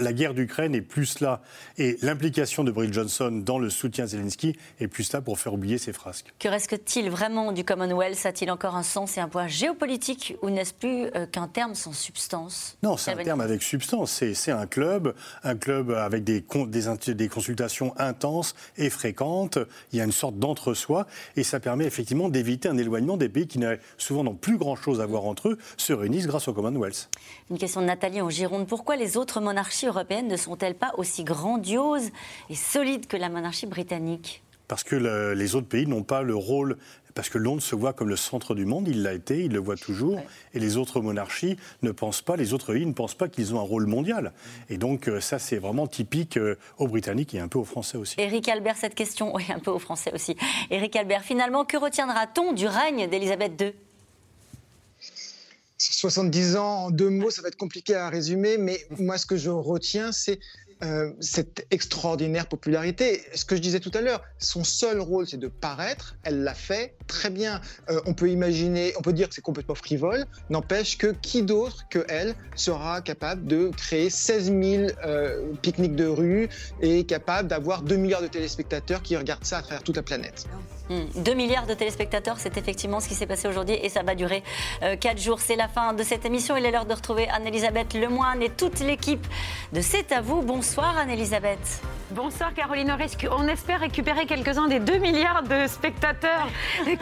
[0.00, 1.42] la guerre d'Ukraine est plus là
[1.78, 5.54] et l'implication de Boris Johnson dans le soutien à Zelensky est plus là pour faire
[5.54, 6.32] oublier ses frasques.
[6.38, 8.24] Que reste-t-il vraiment du Commonwealth?
[8.26, 11.92] A-t-il encore un sens et un poids géopolitique ou n'est-ce plus euh, qu'un terme sans
[11.92, 12.76] substance?
[12.82, 14.22] Non, c'est un terme avec substance.
[14.34, 19.58] C'est un club, un club avec des, des, des consultations intenses et fréquentes.
[19.92, 21.06] Il y a une sorte d'entre-soi
[21.36, 23.60] et ça permet effectivement d'éviter un éloignement des pays qui
[23.98, 27.08] souvent n'ont plus grand-chose à voir entre eux se réunissent grâce au Commonwealth.
[27.50, 28.66] Une question de Nathalie en Gironde.
[28.66, 32.10] Pourquoi les autres monarchies européennes ne sont-elles pas aussi grandioses
[32.50, 34.42] et solides que la monarchie britannique?
[34.72, 34.96] Parce que
[35.34, 36.78] les autres pays n'ont pas le rôle
[37.12, 39.58] parce que Londres se voit comme le centre du monde, il l'a été, il le
[39.58, 40.18] voit toujours,
[40.54, 43.58] et les autres monarchies ne pensent pas, les autres pays ne pensent pas qu'ils ont
[43.58, 44.32] un rôle mondial.
[44.70, 47.98] Et donc euh, ça, c'est vraiment typique euh, aux Britanniques et un peu aux Français
[47.98, 48.14] aussi.
[48.18, 50.38] Éric Albert, cette question, oui, un peu aux Français aussi.
[50.70, 53.74] Éric Albert, finalement, que retiendra-t-on du règne d'Élisabeth II
[55.76, 59.36] 70 ans en deux mots, ça va être compliqué à résumer, mais moi ce que
[59.36, 60.38] je retiens, c'est
[60.82, 63.22] euh, cette extraordinaire popularité.
[63.34, 66.16] Ce que je disais tout à l'heure, son seul rôle, c'est de paraître.
[66.24, 67.60] Elle l'a fait très bien.
[67.90, 70.24] Euh, on peut imaginer, on peut dire que c'est complètement frivole.
[70.50, 76.06] N'empêche que qui d'autre que elle sera capable de créer 16 000 euh, pique-niques de
[76.06, 76.48] rue
[76.80, 80.46] et capable d'avoir 2 milliards de téléspectateurs qui regardent ça à travers toute la planète.
[80.88, 81.36] 2 hmm.
[81.36, 84.42] milliards de téléspectateurs, c'est effectivement ce qui s'est passé aujourd'hui et ça va durer
[84.80, 85.40] 4 jours.
[85.40, 86.56] C'est la fin de cette émission.
[86.56, 89.26] Il est l'heure de retrouver Anne-Elisabeth Lemoine et toute l'équipe
[89.72, 90.42] de C'est à vous.
[90.42, 90.98] Bonsoir.
[90.98, 91.82] Anne-Elisabeth.
[92.14, 92.94] Bonsoir Caroline
[93.30, 96.46] On espère récupérer quelques-uns des 2 milliards de spectateurs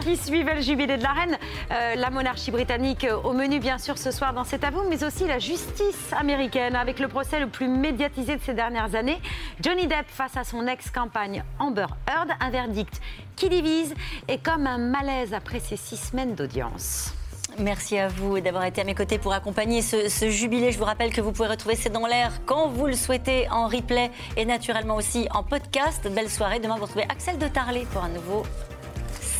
[0.01, 1.37] qui suivaient le jubilé de la reine.
[1.71, 5.27] Euh, la monarchie britannique au menu bien sûr ce soir dans cet avou, mais aussi
[5.27, 9.21] la justice américaine avec le procès le plus médiatisé de ces dernières années.
[9.61, 13.01] Johnny Depp face à son ex-campagne Amber Heard, un verdict
[13.35, 13.93] qui divise
[14.27, 17.13] et comme un malaise après ces six semaines d'audience.
[17.59, 20.71] Merci à vous d'avoir été à mes côtés pour accompagner ce, jubilé.
[20.71, 23.67] Je vous rappelle que vous pouvez retrouver C'est dans l'air quand vous le souhaitez en
[23.67, 26.07] replay et naturellement aussi en podcast.
[26.09, 26.59] Belle soirée.
[26.59, 28.43] Demain, vous retrouvez Axel de Tarlet pour un nouveau